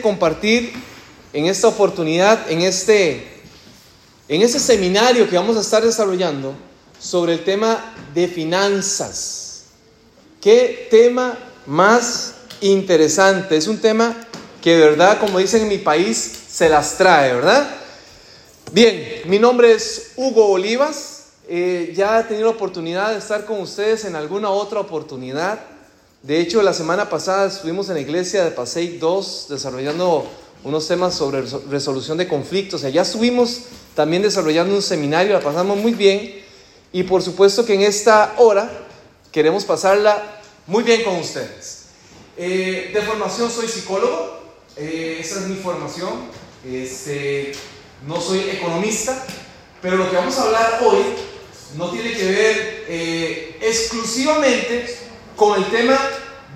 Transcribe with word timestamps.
compartir 0.00 0.72
en 1.32 1.46
esta 1.46 1.66
oportunidad, 1.66 2.48
en 2.48 2.60
este, 2.60 3.26
en 4.28 4.42
este 4.42 4.60
seminario 4.60 5.28
que 5.28 5.36
vamos 5.36 5.56
a 5.56 5.60
estar 5.60 5.82
desarrollando 5.82 6.54
sobre 7.00 7.32
el 7.32 7.42
tema 7.42 7.92
de 8.14 8.28
finanzas. 8.28 9.64
Qué 10.40 10.86
tema 10.90 11.36
más 11.66 12.34
interesante. 12.60 13.56
Es 13.56 13.66
un 13.66 13.78
tema 13.78 14.14
que 14.62 14.78
verdad, 14.78 15.18
como 15.18 15.40
dicen 15.40 15.62
en 15.62 15.68
mi 15.68 15.78
país, 15.78 16.18
se 16.48 16.68
las 16.68 16.96
trae, 16.96 17.34
¿verdad? 17.34 17.68
Bien, 18.70 19.22
mi 19.24 19.40
nombre 19.40 19.72
es 19.72 20.12
Hugo 20.14 20.50
Olivas. 20.50 21.24
Eh, 21.48 21.92
ya 21.96 22.20
he 22.20 22.24
tenido 22.24 22.46
la 22.46 22.54
oportunidad 22.54 23.10
de 23.10 23.18
estar 23.18 23.44
con 23.44 23.60
ustedes 23.60 24.04
en 24.04 24.14
alguna 24.14 24.50
otra 24.50 24.78
oportunidad. 24.78 25.73
De 26.24 26.40
hecho, 26.40 26.62
la 26.62 26.72
semana 26.72 27.10
pasada 27.10 27.48
estuvimos 27.48 27.90
en 27.90 27.96
la 27.96 28.00
iglesia 28.00 28.44
de 28.44 28.50
Pasei 28.50 28.96
2 28.96 29.48
desarrollando 29.50 30.26
unos 30.62 30.88
temas 30.88 31.14
sobre 31.14 31.42
resolución 31.68 32.16
de 32.16 32.26
conflictos. 32.26 32.82
Allá 32.82 33.02
estuvimos 33.02 33.64
también 33.94 34.22
desarrollando 34.22 34.74
un 34.74 34.80
seminario, 34.80 35.34
la 35.34 35.40
pasamos 35.40 35.76
muy 35.76 35.92
bien. 35.92 36.42
Y 36.94 37.02
por 37.02 37.20
supuesto 37.20 37.66
que 37.66 37.74
en 37.74 37.82
esta 37.82 38.36
hora 38.38 38.70
queremos 39.30 39.66
pasarla 39.66 40.40
muy 40.66 40.82
bien 40.82 41.04
con 41.04 41.16
ustedes. 41.16 41.88
Eh, 42.38 42.92
de 42.94 43.02
formación 43.02 43.50
soy 43.50 43.68
psicólogo, 43.68 44.40
eh, 44.78 45.18
esa 45.20 45.40
es 45.40 45.46
mi 45.46 45.56
formación. 45.56 46.30
Este, 46.66 47.52
no 48.06 48.18
soy 48.18 48.48
economista, 48.48 49.26
pero 49.82 49.98
lo 49.98 50.08
que 50.08 50.16
vamos 50.16 50.38
a 50.38 50.44
hablar 50.44 50.80
hoy 50.86 51.02
no 51.76 51.90
tiene 51.90 52.12
que 52.12 52.24
ver 52.24 52.84
eh, 52.88 53.58
exclusivamente 53.60 55.03
con 55.36 55.62
el 55.62 55.70
tema 55.70 55.98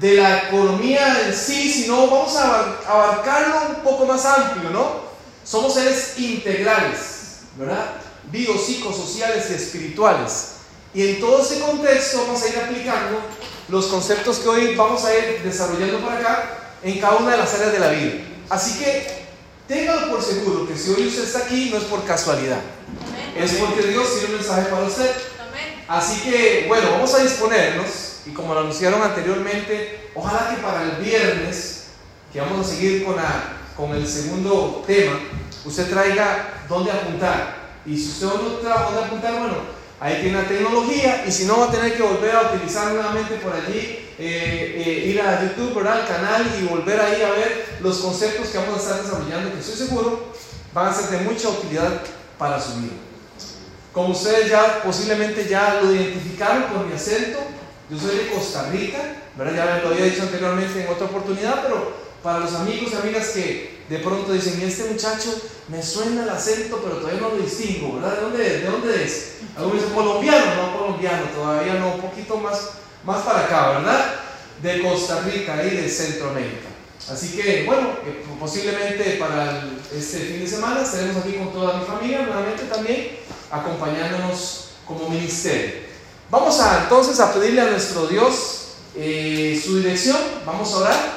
de 0.00 0.14
la 0.14 0.44
economía 0.44 1.26
en 1.26 1.34
sí, 1.34 1.72
sino 1.72 2.06
vamos 2.06 2.36
a 2.36 2.78
abarcarlo 2.86 3.76
un 3.76 3.82
poco 3.82 4.06
más 4.06 4.24
amplio, 4.24 4.70
¿no? 4.70 5.08
Somos 5.44 5.74
seres 5.74 6.14
integrales, 6.18 7.40
¿verdad? 7.56 7.94
Biopsicosociales 8.30 9.50
y 9.50 9.54
espirituales. 9.54 10.52
Y 10.94 11.08
en 11.08 11.20
todo 11.20 11.42
ese 11.42 11.60
contexto 11.60 12.22
vamos 12.26 12.42
a 12.42 12.48
ir 12.48 12.58
aplicando 12.58 13.20
los 13.68 13.86
conceptos 13.86 14.38
que 14.38 14.48
hoy 14.48 14.74
vamos 14.74 15.04
a 15.04 15.14
ir 15.16 15.42
desarrollando 15.42 16.00
para 16.00 16.18
acá 16.20 16.58
en 16.82 16.98
cada 17.00 17.16
una 17.16 17.32
de 17.32 17.38
las 17.38 17.54
áreas 17.54 17.72
de 17.72 17.78
la 17.78 17.90
vida. 17.90 18.12
Así 18.48 18.78
que 18.78 19.26
téngalo 19.66 20.10
por 20.10 20.22
seguro 20.22 20.66
que 20.66 20.76
si 20.76 20.90
hoy 20.90 21.08
usted 21.08 21.24
está 21.24 21.40
aquí 21.40 21.70
no 21.70 21.78
es 21.78 21.84
por 21.84 22.04
casualidad. 22.04 22.60
Es 23.36 23.52
porque 23.54 23.82
Dios 23.82 24.12
tiene 24.12 24.34
un 24.34 24.36
mensaje 24.36 24.68
para 24.70 24.84
usted. 24.84 25.10
Así 25.86 26.20
que, 26.20 26.64
bueno, 26.68 26.90
vamos 26.92 27.14
a 27.14 27.22
disponernos 27.22 28.07
y 28.28 28.34
como 28.34 28.52
lo 28.52 28.60
anunciaron 28.60 29.02
anteriormente, 29.02 30.10
ojalá 30.14 30.50
que 30.50 30.62
para 30.62 30.82
el 30.82 31.02
viernes, 31.02 31.84
que 32.32 32.40
vamos 32.40 32.66
a 32.66 32.70
seguir 32.70 33.06
con, 33.76 33.94
el 33.94 34.06
segundo 34.06 34.84
tema, 34.86 35.18
usted 35.64 35.88
traiga 35.88 36.64
dónde 36.68 36.90
apuntar. 36.90 37.56
Y 37.86 37.96
si 37.96 38.08
usted 38.10 38.26
no 38.26 38.50
trae 38.60 38.84
dónde 38.84 39.04
apuntar, 39.04 39.38
bueno, 39.38 39.56
ahí 39.98 40.20
tiene 40.20 40.42
la 40.42 40.48
tecnología 40.48 41.24
y 41.26 41.32
si 41.32 41.46
no 41.46 41.60
va 41.60 41.66
a 41.66 41.70
tener 41.70 41.96
que 41.96 42.02
volver 42.02 42.36
a 42.36 42.52
utilizar 42.52 42.92
nuevamente 42.92 43.36
por 43.36 43.54
allí, 43.54 44.06
eh, 44.18 44.82
eh, 44.84 45.04
ir 45.06 45.20
a 45.22 45.42
YouTube, 45.42 45.76
¿verdad? 45.76 46.00
al 46.00 46.08
canal 46.08 46.46
y 46.60 46.66
volver 46.66 47.00
ahí 47.00 47.22
a 47.22 47.30
ver 47.30 47.78
los 47.80 47.98
conceptos 47.98 48.48
que 48.48 48.58
vamos 48.58 48.76
a 48.76 48.82
estar 48.82 49.02
desarrollando, 49.02 49.52
que 49.52 49.60
estoy 49.60 49.86
seguro 49.86 50.32
van 50.74 50.88
a 50.88 50.94
ser 50.94 51.10
de 51.10 51.24
mucha 51.24 51.48
utilidad 51.48 52.02
para 52.36 52.60
su 52.60 52.74
vida. 52.80 52.92
Como 53.92 54.10
ustedes 54.10 54.50
ya 54.50 54.82
posiblemente 54.82 55.48
ya 55.48 55.80
lo 55.82 55.94
identificaron 55.94 56.64
con 56.64 56.88
mi 56.88 56.94
acento, 56.94 57.38
yo 57.90 57.98
soy 57.98 58.16
de 58.16 58.30
Costa 58.30 58.70
Rica, 58.70 58.98
¿verdad? 59.36 59.54
ya 59.54 59.82
lo 59.82 59.94
había 59.94 60.04
dicho 60.04 60.22
anteriormente 60.22 60.82
en 60.82 60.88
otra 60.88 61.06
oportunidad, 61.06 61.62
pero 61.62 61.92
para 62.22 62.40
los 62.40 62.54
amigos 62.54 62.92
y 62.92 62.96
amigas 62.96 63.28
que 63.28 63.78
de 63.88 63.98
pronto 64.00 64.32
dicen, 64.32 64.60
este 64.60 64.90
muchacho 64.90 65.34
me 65.68 65.82
suena 65.82 66.24
el 66.24 66.28
acento, 66.28 66.80
pero 66.82 66.96
todavía 66.96 67.20
no 67.20 67.30
lo 67.30 67.38
distingo, 67.38 67.94
¿verdad? 67.94 68.16
¿De 68.32 68.64
dónde 68.64 69.04
es? 69.04 69.36
Algunos 69.56 69.80
dicen, 69.80 69.94
colombiano, 69.94 70.54
no 70.56 70.78
colombiano, 70.78 71.22
todavía 71.34 71.74
no, 71.74 71.94
un 71.94 72.00
poquito 72.00 72.36
más, 72.36 72.70
más 73.04 73.22
para 73.22 73.46
acá, 73.46 73.78
¿verdad? 73.78 74.14
De 74.62 74.82
Costa 74.82 75.20
Rica 75.20 75.64
y 75.64 75.70
de 75.76 75.88
Centroamérica. 75.88 76.68
Así 77.10 77.34
que, 77.34 77.64
bueno, 77.64 77.88
eh, 78.04 78.22
posiblemente 78.38 79.16
para 79.18 79.66
este 79.96 80.18
fin 80.18 80.40
de 80.40 80.46
semana 80.46 80.82
estaremos 80.82 81.16
aquí 81.16 81.32
con 81.34 81.52
toda 81.52 81.78
mi 81.78 81.86
familia, 81.86 82.26
nuevamente 82.26 82.64
también 82.64 83.20
acompañándonos 83.50 84.72
como 84.84 85.08
ministerio. 85.08 85.87
Vamos 86.30 86.60
a 86.60 86.82
entonces 86.82 87.18
a 87.20 87.32
pedirle 87.32 87.62
a 87.62 87.70
nuestro 87.70 88.06
Dios 88.06 88.74
eh, 88.94 89.58
su 89.64 89.78
dirección, 89.78 90.18
vamos 90.44 90.70
a 90.74 90.76
orar, 90.76 91.12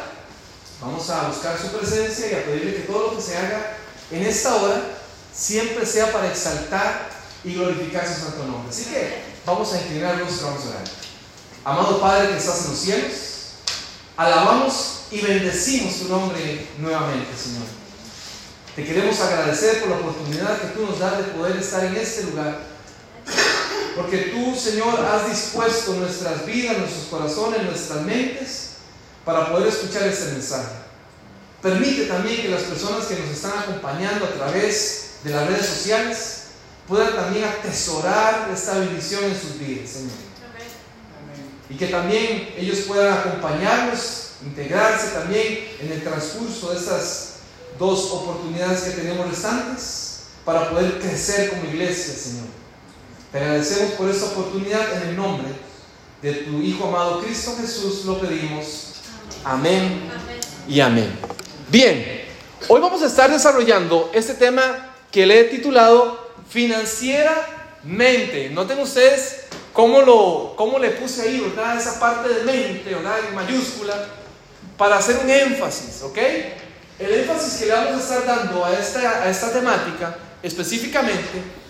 vamos 0.79 1.09
a 1.09 1.27
buscar 1.27 1.59
su 1.59 1.67
presencia 1.67 2.31
y 2.31 2.35
a 2.35 2.45
pedirle 2.45 2.75
que 2.75 2.81
todo 2.83 3.07
lo 3.07 3.17
que 3.17 3.21
se 3.21 3.37
haga 3.37 3.75
en 4.09 4.25
esta 4.25 4.55
hora 4.55 4.81
siempre 5.35 5.85
sea 5.85 6.13
para 6.13 6.31
exaltar 6.31 7.09
y 7.43 7.55
glorificar 7.55 8.07
su 8.07 8.21
santo 8.21 8.45
nombre. 8.45 8.69
Así 8.69 8.85
que 8.85 9.23
vamos 9.45 9.73
a 9.73 9.81
inclinarnos 9.81 10.31
y 10.31 10.43
vamos 10.45 10.65
a 10.65 10.69
orar. 10.69 10.83
Amado 11.65 11.99
Padre 11.99 12.29
que 12.29 12.37
estás 12.37 12.63
en 12.63 12.71
los 12.71 12.79
cielos, 12.79 13.11
alabamos 14.15 15.01
y 15.11 15.19
bendecimos 15.19 15.99
tu 15.99 16.07
nombre 16.07 16.67
nuevamente, 16.77 17.35
Señor. 17.35 17.67
Te 18.77 18.85
queremos 18.85 19.19
agradecer 19.19 19.81
por 19.81 19.89
la 19.89 19.97
oportunidad 19.97 20.61
que 20.61 20.67
tú 20.67 20.85
nos 20.85 20.99
das 20.99 21.17
de 21.17 21.23
poder 21.33 21.57
estar 21.57 21.83
en 21.83 21.97
este 21.97 22.23
lugar 22.23 22.70
porque 23.95 24.17
tú, 24.33 24.55
Señor, 24.55 24.99
has 25.05 25.29
dispuesto 25.29 25.93
nuestras 25.95 26.45
vidas, 26.45 26.77
nuestros 26.77 27.05
corazones, 27.05 27.63
nuestras 27.63 28.01
mentes 28.01 28.69
para 29.25 29.51
poder 29.51 29.67
escuchar 29.67 30.03
este 30.03 30.31
mensaje. 30.31 30.75
Permite 31.61 32.05
también 32.05 32.41
que 32.41 32.49
las 32.49 32.63
personas 32.63 33.05
que 33.05 33.15
nos 33.15 33.29
están 33.29 33.57
acompañando 33.59 34.25
a 34.25 34.29
través 34.29 35.11
de 35.23 35.29
las 35.29 35.47
redes 35.47 35.65
sociales 35.65 36.37
puedan 36.87 37.13
también 37.15 37.45
atesorar 37.45 38.49
esta 38.53 38.79
bendición 38.79 39.25
en 39.25 39.39
sus 39.39 39.59
vidas, 39.59 39.89
Señor. 39.89 40.11
Y 41.69 41.75
que 41.75 41.87
también 41.87 42.53
ellos 42.57 42.79
puedan 42.87 43.17
acompañarnos, 43.17 44.31
integrarse 44.43 45.09
también 45.11 45.69
en 45.79 45.91
el 45.91 46.03
transcurso 46.03 46.71
de 46.71 46.79
estas 46.79 47.33
dos 47.77 48.11
oportunidades 48.11 48.81
que 48.81 48.91
tenemos 48.91 49.29
restantes 49.29 50.23
para 50.43 50.69
poder 50.69 50.99
crecer 50.99 51.51
como 51.51 51.65
iglesia, 51.65 52.13
Señor. 52.13 52.60
Te 53.31 53.37
agradecemos 53.37 53.93
por 53.93 54.09
esta 54.09 54.25
oportunidad 54.25 54.97
en 54.97 55.09
el 55.09 55.15
nombre 55.15 55.47
de 56.21 56.33
tu 56.33 56.61
Hijo 56.61 56.89
amado 56.89 57.21
Cristo 57.21 57.55
Jesús, 57.61 58.03
lo 58.03 58.19
pedimos. 58.19 58.95
Amén, 59.45 60.11
y 60.67 60.81
amén. 60.81 61.17
Bien, 61.69 62.25
hoy 62.67 62.81
vamos 62.81 63.01
a 63.01 63.05
estar 63.05 63.31
desarrollando 63.31 64.11
este 64.13 64.33
tema 64.33 64.93
que 65.09 65.25
le 65.25 65.39
he 65.39 65.43
titulado 65.45 66.33
financieramente. 66.49 68.49
Noten 68.49 68.79
ustedes 68.79 69.45
cómo, 69.71 70.01
lo, 70.01 70.53
cómo 70.57 70.77
le 70.77 70.89
puse 70.89 71.21
ahí, 71.21 71.39
¿verdad? 71.39 71.77
Esa 71.77 72.01
parte 72.01 72.27
de 72.27 72.43
mente, 72.43 72.93
¿verdad? 72.93 73.17
En 73.29 73.33
mayúscula, 73.33 74.09
para 74.77 74.97
hacer 74.97 75.17
un 75.23 75.29
énfasis, 75.29 76.01
¿ok? 76.03 76.17
El 76.99 77.13
énfasis 77.13 77.61
que 77.61 77.67
le 77.67 77.71
vamos 77.71 77.93
a 77.93 77.99
estar 77.99 78.25
dando 78.25 78.65
a 78.65 78.77
esta, 78.77 79.23
a 79.23 79.29
esta 79.29 79.53
temática 79.53 80.17
específicamente 80.43 81.60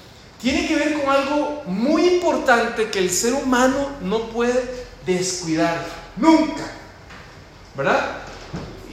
tiene 0.42 0.68
que 0.68 0.76
ver 0.76 0.94
con 1.00 1.10
algo 1.14 1.64
muy 1.68 2.08
importante 2.08 2.90
que 2.90 3.00
el 3.00 3.12
ser 3.12 3.34
humano 3.34 3.90
no 4.02 4.30
puede 4.30 4.86
descuidar 5.06 5.86
nunca, 6.18 6.64
¿verdad? 7.76 8.18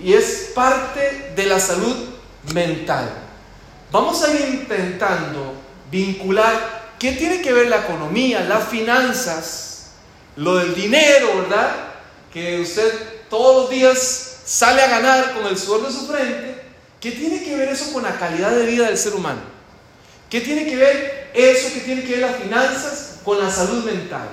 Y 0.03 0.13
es 0.13 0.53
parte 0.55 1.33
de 1.35 1.47
la 1.47 1.59
salud 1.59 1.97
mental. 2.53 3.11
Vamos 3.91 4.23
a 4.23 4.33
ir 4.35 4.61
intentando 4.61 5.55
vincular 5.91 6.93
qué 6.99 7.13
tiene 7.13 7.41
que 7.41 7.53
ver 7.53 7.69
la 7.69 7.79
economía, 7.79 8.41
las 8.41 8.69
finanzas, 8.69 9.93
lo 10.37 10.57
del 10.57 10.75
dinero, 10.75 11.29
¿verdad? 11.39 11.71
Que 12.31 12.61
usted 12.61 12.93
todos 13.31 13.63
los 13.63 13.71
días 13.71 14.43
sale 14.45 14.83
a 14.83 14.89
ganar 14.89 15.33
con 15.33 15.47
el 15.47 15.57
sudor 15.57 15.87
de 15.87 15.93
su 15.93 16.07
frente. 16.07 16.63
¿Qué 17.01 17.13
tiene 17.13 17.43
que 17.43 17.57
ver 17.57 17.69
eso 17.69 17.93
con 17.93 18.03
la 18.03 18.19
calidad 18.19 18.51
de 18.51 18.67
vida 18.67 18.87
del 18.87 18.99
ser 18.99 19.15
humano? 19.15 19.41
¿Qué 20.29 20.43
tiene 20.43 20.67
que 20.67 20.77
ver 20.77 21.18
eso 21.35 21.73
que 21.75 21.81
tiene 21.81 22.03
que 22.03 22.13
ver 22.13 22.21
las 22.21 22.37
finanzas 22.37 23.17
con 23.25 23.39
la 23.39 23.51
salud 23.51 23.85
mental. 23.85 24.29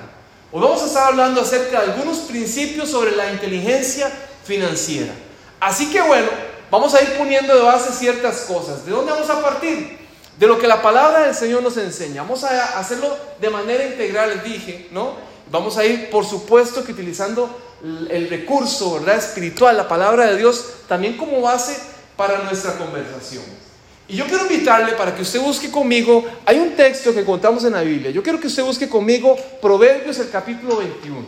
Hoy 0.52 0.62
vamos 0.62 0.82
a 0.82 0.86
estar 0.86 1.08
hablando 1.08 1.40
acerca 1.40 1.82
de 1.82 1.92
algunos 1.92 2.18
principios 2.18 2.90
sobre 2.90 3.14
la 3.16 3.32
inteligencia 3.32 4.10
financiera. 4.44 5.12
Así 5.60 5.90
que 5.90 6.00
bueno, 6.00 6.28
vamos 6.70 6.94
a 6.94 7.02
ir 7.02 7.16
poniendo 7.18 7.54
de 7.54 7.62
base 7.62 7.92
ciertas 7.92 8.42
cosas. 8.42 8.86
¿De 8.86 8.92
dónde 8.92 9.12
vamos 9.12 9.28
a 9.28 9.42
partir? 9.42 9.98
De 10.38 10.46
lo 10.46 10.58
que 10.58 10.68
la 10.68 10.82
palabra 10.82 11.26
del 11.26 11.34
Señor 11.34 11.62
nos 11.62 11.76
enseña. 11.76 12.22
Vamos 12.22 12.44
a 12.44 12.78
hacerlo 12.78 13.16
de 13.40 13.50
manera 13.50 13.84
integral, 13.84 14.30
les 14.30 14.44
dije, 14.44 14.88
¿no? 14.92 15.14
Vamos 15.50 15.76
a 15.78 15.84
ir, 15.84 16.10
por 16.10 16.24
supuesto, 16.24 16.84
que 16.84 16.92
utilizando 16.92 17.58
el 18.10 18.28
recurso, 18.28 18.94
¿verdad? 18.94 19.16
Espiritual, 19.16 19.76
la 19.76 19.88
palabra 19.88 20.26
de 20.26 20.36
Dios, 20.36 20.64
también 20.88 21.16
como 21.16 21.40
base 21.40 21.76
para 22.16 22.38
nuestra 22.44 22.76
conversación. 22.78 23.44
Y 24.08 24.16
yo 24.16 24.26
quiero 24.26 24.42
invitarle 24.42 24.92
para 24.92 25.14
que 25.14 25.22
usted 25.22 25.40
busque 25.40 25.70
conmigo, 25.70 26.24
hay 26.44 26.58
un 26.58 26.76
texto 26.76 27.12
que 27.12 27.20
encontramos 27.20 27.64
en 27.64 27.72
la 27.72 27.82
Biblia, 27.82 28.10
yo 28.10 28.22
quiero 28.22 28.38
que 28.38 28.46
usted 28.46 28.62
busque 28.62 28.88
conmigo 28.88 29.36
Proverbios 29.60 30.18
el 30.18 30.30
capítulo 30.30 30.76
21. 30.76 31.24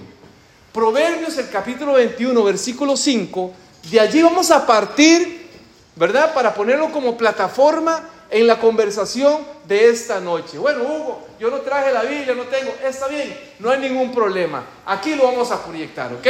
Proverbios 0.72 1.36
el 1.38 1.48
capítulo 1.48 1.94
21, 1.94 2.44
versículo 2.44 2.96
5, 2.96 3.52
de 3.90 4.00
allí 4.00 4.22
vamos 4.22 4.50
a 4.50 4.64
partir 4.64 5.38
¿verdad? 5.98 6.32
Para 6.32 6.54
ponerlo 6.54 6.92
como 6.92 7.16
plataforma 7.16 8.08
en 8.30 8.46
la 8.46 8.60
conversación 8.60 9.42
de 9.66 9.88
esta 9.88 10.20
noche. 10.20 10.56
Bueno, 10.58 10.84
Hugo, 10.84 11.26
yo 11.40 11.50
no 11.50 11.58
traje 11.58 11.92
la 11.92 12.02
Biblia, 12.02 12.34
no 12.34 12.44
tengo, 12.44 12.72
está 12.84 13.08
bien, 13.08 13.36
no 13.58 13.70
hay 13.70 13.80
ningún 13.80 14.12
problema. 14.12 14.64
Aquí 14.86 15.14
lo 15.14 15.24
vamos 15.24 15.50
a 15.50 15.62
proyectar, 15.64 16.12
¿ok? 16.12 16.26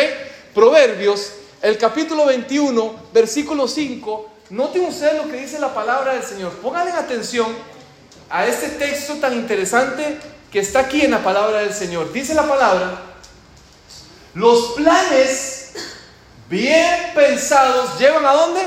Proverbios, 0.55 1.33
el 1.61 1.77
capítulo 1.77 2.27
21, 2.27 2.95
versículo 3.13 3.69
5. 3.69 4.31
Noten 4.51 4.87
ustedes 4.87 5.17
lo 5.23 5.31
que 5.31 5.37
dice 5.37 5.59
la 5.59 5.75
palabra 5.75 6.15
del 6.15 6.23
Señor. 6.23 6.53
Pónganle 6.55 6.93
atención 6.93 7.55
a 8.31 8.47
este 8.47 8.71
texto 8.71 9.17
tan 9.17 9.35
interesante 9.35 10.19
que 10.51 10.61
está 10.61 10.81
aquí 10.81 11.03
en 11.03 11.11
la 11.11 11.23
palabra 11.23 11.59
del 11.59 11.75
Señor. 11.75 12.13
Dice 12.13 12.35
la 12.35 12.49
palabra, 12.49 13.03
los 14.35 14.73
planes 14.73 15.73
bien 16.49 17.13
pensados 17.15 17.99
llevan 17.99 18.25
a 18.25 18.33
dónde? 18.33 18.63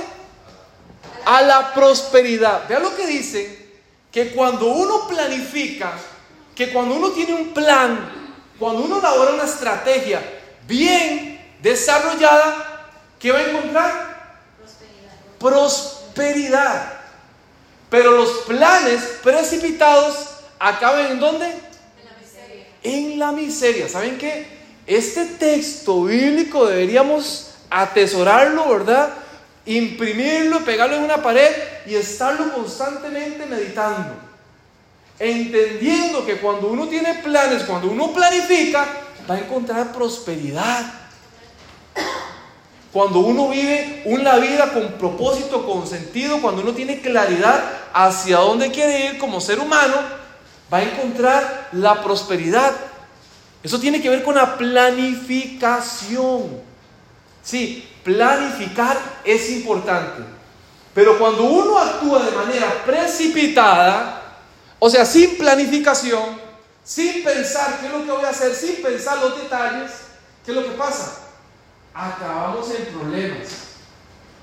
A 1.25 1.42
la 1.42 1.74
prosperidad. 1.74 2.68
Vean 2.68 2.83
lo 2.83 2.95
que 2.95 3.07
dice, 3.07 3.62
que 4.12 4.31
cuando 4.31 4.68
uno 4.68 5.07
planifica, 5.07 5.94
que 6.54 6.72
cuando 6.72 6.95
uno 6.95 7.10
tiene 7.12 7.33
un 7.33 7.54
plan, 7.54 8.12
cuando 8.60 8.83
uno 8.83 9.00
elabora 9.00 9.33
una 9.33 9.45
estrategia 9.45 10.22
bien 10.68 11.56
desarrollada, 11.62 12.89
¿qué 13.19 13.31
va 13.31 13.39
a 13.39 13.50
encontrar? 13.50 14.11
Prosperidad. 15.42 16.94
Pero 17.90 18.12
los 18.12 18.30
planes 18.48 19.02
precipitados 19.22 20.16
acaban 20.60 21.08
en 21.08 21.20
dónde? 21.20 21.46
En 21.46 22.06
la 22.06 22.18
miseria. 22.22 22.66
En 22.84 23.20
la 23.20 23.32
miseria. 23.32 23.90
¿Saben 23.90 24.18
qué? 24.18 24.48
Este 24.88 25.26
texto 25.26 26.04
bíblico 26.06 26.68
deberíamos 26.68 27.52
atesorarlo, 27.70 28.70
¿verdad? 28.70 29.14
Imprimirlo, 29.66 30.64
pegarlo 30.64 30.96
en 30.98 31.04
una 31.04 31.22
pared 31.22 31.52
y 31.86 31.96
estarlo 31.96 32.54
constantemente 32.54 33.46
meditando. 33.46 34.16
Entendiendo 35.20 36.26
que 36.26 36.38
cuando 36.38 36.68
uno 36.68 36.88
tiene 36.88 37.16
planes, 37.16 37.64
cuando 37.64 37.90
uno 37.90 38.12
planifica, 38.12 38.88
va 39.30 39.36
a 39.36 39.40
encontrar 39.40 39.92
prosperidad. 39.92 41.00
Cuando 42.92 43.20
uno 43.20 43.50
vive 43.50 44.02
una 44.06 44.38
vida 44.38 44.74
con 44.74 44.94
propósito, 44.94 45.66
con 45.66 45.88
sentido, 45.88 46.42
cuando 46.42 46.62
uno 46.62 46.74
tiene 46.74 47.00
claridad 47.00 47.64
hacia 47.94 48.40
dónde 48.40 48.72
quiere 48.72 49.06
ir 49.06 49.18
como 49.18 49.40
ser 49.40 49.60
humano, 49.60 49.96
va 50.72 50.80
a 50.80 50.84
encontrar 50.84 51.70
la 51.72 52.04
prosperidad. 52.04 52.74
Eso 53.64 53.80
tiene 53.80 54.02
que 54.02 54.10
ver 54.10 54.24
con 54.24 54.36
la 54.36 54.58
planificación. 54.58 56.60
Sí, 57.42 57.88
planificar 58.04 58.98
es 59.24 59.50
importante. 59.52 60.24
Pero 60.94 61.18
cuando 61.18 61.44
uno 61.44 61.78
actúa 61.78 62.24
de 62.24 62.32
manera 62.32 62.84
precipitada, 62.86 64.22
o 64.80 64.90
sea, 64.90 65.06
sin 65.06 65.38
planificación, 65.38 66.38
sin 66.84 67.24
pensar 67.24 67.80
qué 67.80 67.86
es 67.86 67.94
lo 67.94 68.04
que 68.04 68.12
voy 68.12 68.26
a 68.26 68.30
hacer, 68.30 68.54
sin 68.54 68.82
pensar 68.82 69.20
los 69.20 69.42
detalles, 69.42 69.92
¿qué 70.46 70.52
es 70.52 70.58
lo 70.58 70.66
que 70.66 70.72
pasa? 70.72 71.20
Acabamos 71.94 72.70
en 72.72 72.86
problemas. 72.86 73.48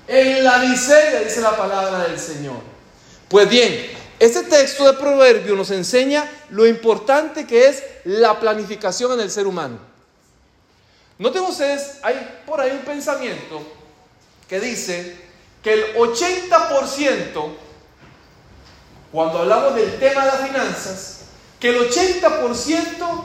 En 0.07 0.43
la 0.43 0.59
miseria, 0.59 1.21
dice 1.21 1.41
la 1.41 1.55
palabra 1.55 2.07
del 2.07 2.19
Señor. 2.19 2.57
Pues 3.27 3.47
bien, 3.47 3.91
este 4.19 4.43
texto 4.43 4.85
de 4.85 4.93
Proverbio 4.93 5.55
nos 5.55 5.71
enseña 5.71 6.29
lo 6.49 6.65
importante 6.65 7.45
que 7.45 7.67
es 7.67 7.83
la 8.05 8.39
planificación 8.39 9.13
en 9.13 9.21
el 9.21 9.31
ser 9.31 9.47
humano. 9.47 9.79
Noten 11.17 11.43
ustedes, 11.43 11.97
hay 12.01 12.41
por 12.45 12.59
ahí 12.59 12.71
un 12.71 12.79
pensamiento 12.79 13.61
que 14.47 14.59
dice 14.59 15.17
que 15.61 15.73
el 15.73 15.95
80%, 15.95 17.51
cuando 19.11 19.39
hablamos 19.39 19.75
del 19.75 19.99
tema 19.99 20.25
de 20.25 20.31
las 20.31 20.47
finanzas, 20.47 21.19
que 21.59 21.69
el 21.69 21.89
80% 21.89 23.23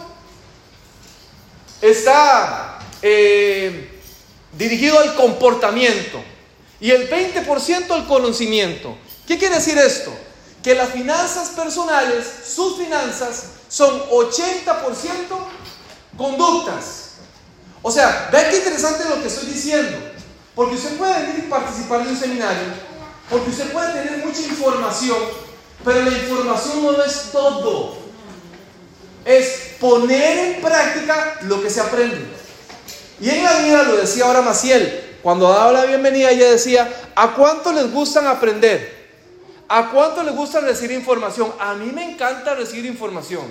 está 1.80 2.78
eh, 3.00 3.93
dirigido 4.56 4.98
al 5.00 5.14
comportamiento 5.14 6.22
y 6.80 6.90
el 6.90 7.08
20% 7.10 7.90
al 7.90 8.06
conocimiento. 8.06 8.96
¿Qué 9.26 9.38
quiere 9.38 9.56
decir 9.56 9.78
esto? 9.78 10.12
que 10.64 10.74
las 10.74 10.88
finanzas 10.88 11.50
personales, 11.50 12.26
sus 12.56 12.78
finanzas, 12.78 13.48
son 13.68 14.00
80% 14.08 14.64
conductas. 16.16 17.10
O 17.82 17.90
sea, 17.90 18.30
vean 18.32 18.50
qué 18.50 18.56
interesante 18.56 19.04
lo 19.06 19.20
que 19.20 19.28
estoy 19.28 19.48
diciendo. 19.48 19.98
Porque 20.54 20.76
usted 20.76 20.96
puede 20.96 21.20
venir 21.20 21.44
y 21.44 21.50
participar 21.50 22.04
de 22.04 22.12
un 22.12 22.16
seminario, 22.16 22.68
porque 23.28 23.50
usted 23.50 23.72
puede 23.72 23.92
tener 23.92 24.24
mucha 24.24 24.40
información, 24.40 25.18
pero 25.84 26.00
la 26.00 26.16
información 26.16 26.82
no 26.82 27.04
es 27.04 27.30
todo. 27.30 27.98
Es 29.26 29.74
poner 29.78 30.38
en 30.38 30.62
práctica 30.62 31.40
lo 31.42 31.62
que 31.62 31.68
se 31.68 31.80
aprende. 31.82 32.26
Y 33.20 33.30
en 33.30 33.44
la 33.44 33.58
vida, 33.58 33.82
lo 33.84 33.96
decía 33.96 34.24
ahora 34.24 34.42
Maciel, 34.42 35.18
cuando 35.22 35.48
daba 35.48 35.72
la 35.72 35.84
bienvenida, 35.86 36.30
ella 36.30 36.50
decía, 36.50 36.92
¿a 37.14 37.34
cuánto 37.34 37.72
les 37.72 37.90
gustan 37.92 38.26
aprender? 38.26 39.04
¿A 39.68 39.90
cuánto 39.90 40.22
le 40.22 40.32
gusta 40.32 40.60
recibir 40.60 40.96
información? 40.96 41.52
A 41.58 41.74
mí 41.74 41.90
me 41.92 42.12
encanta 42.12 42.54
recibir 42.54 42.86
información. 42.86 43.44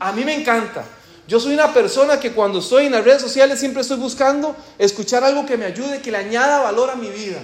A 0.00 0.12
mí 0.12 0.24
me 0.24 0.34
encanta. 0.34 0.84
Yo 1.28 1.38
soy 1.38 1.54
una 1.54 1.72
persona 1.72 2.18
que 2.18 2.32
cuando 2.32 2.60
estoy 2.60 2.86
en 2.86 2.92
las 2.92 3.04
redes 3.04 3.20
sociales 3.20 3.60
siempre 3.60 3.82
estoy 3.82 3.98
buscando 3.98 4.56
escuchar 4.78 5.22
algo 5.24 5.44
que 5.44 5.56
me 5.56 5.66
ayude, 5.66 6.00
que 6.00 6.10
le 6.10 6.16
añada 6.16 6.60
valor 6.60 6.90
a 6.90 6.94
mi 6.96 7.10
vida, 7.10 7.38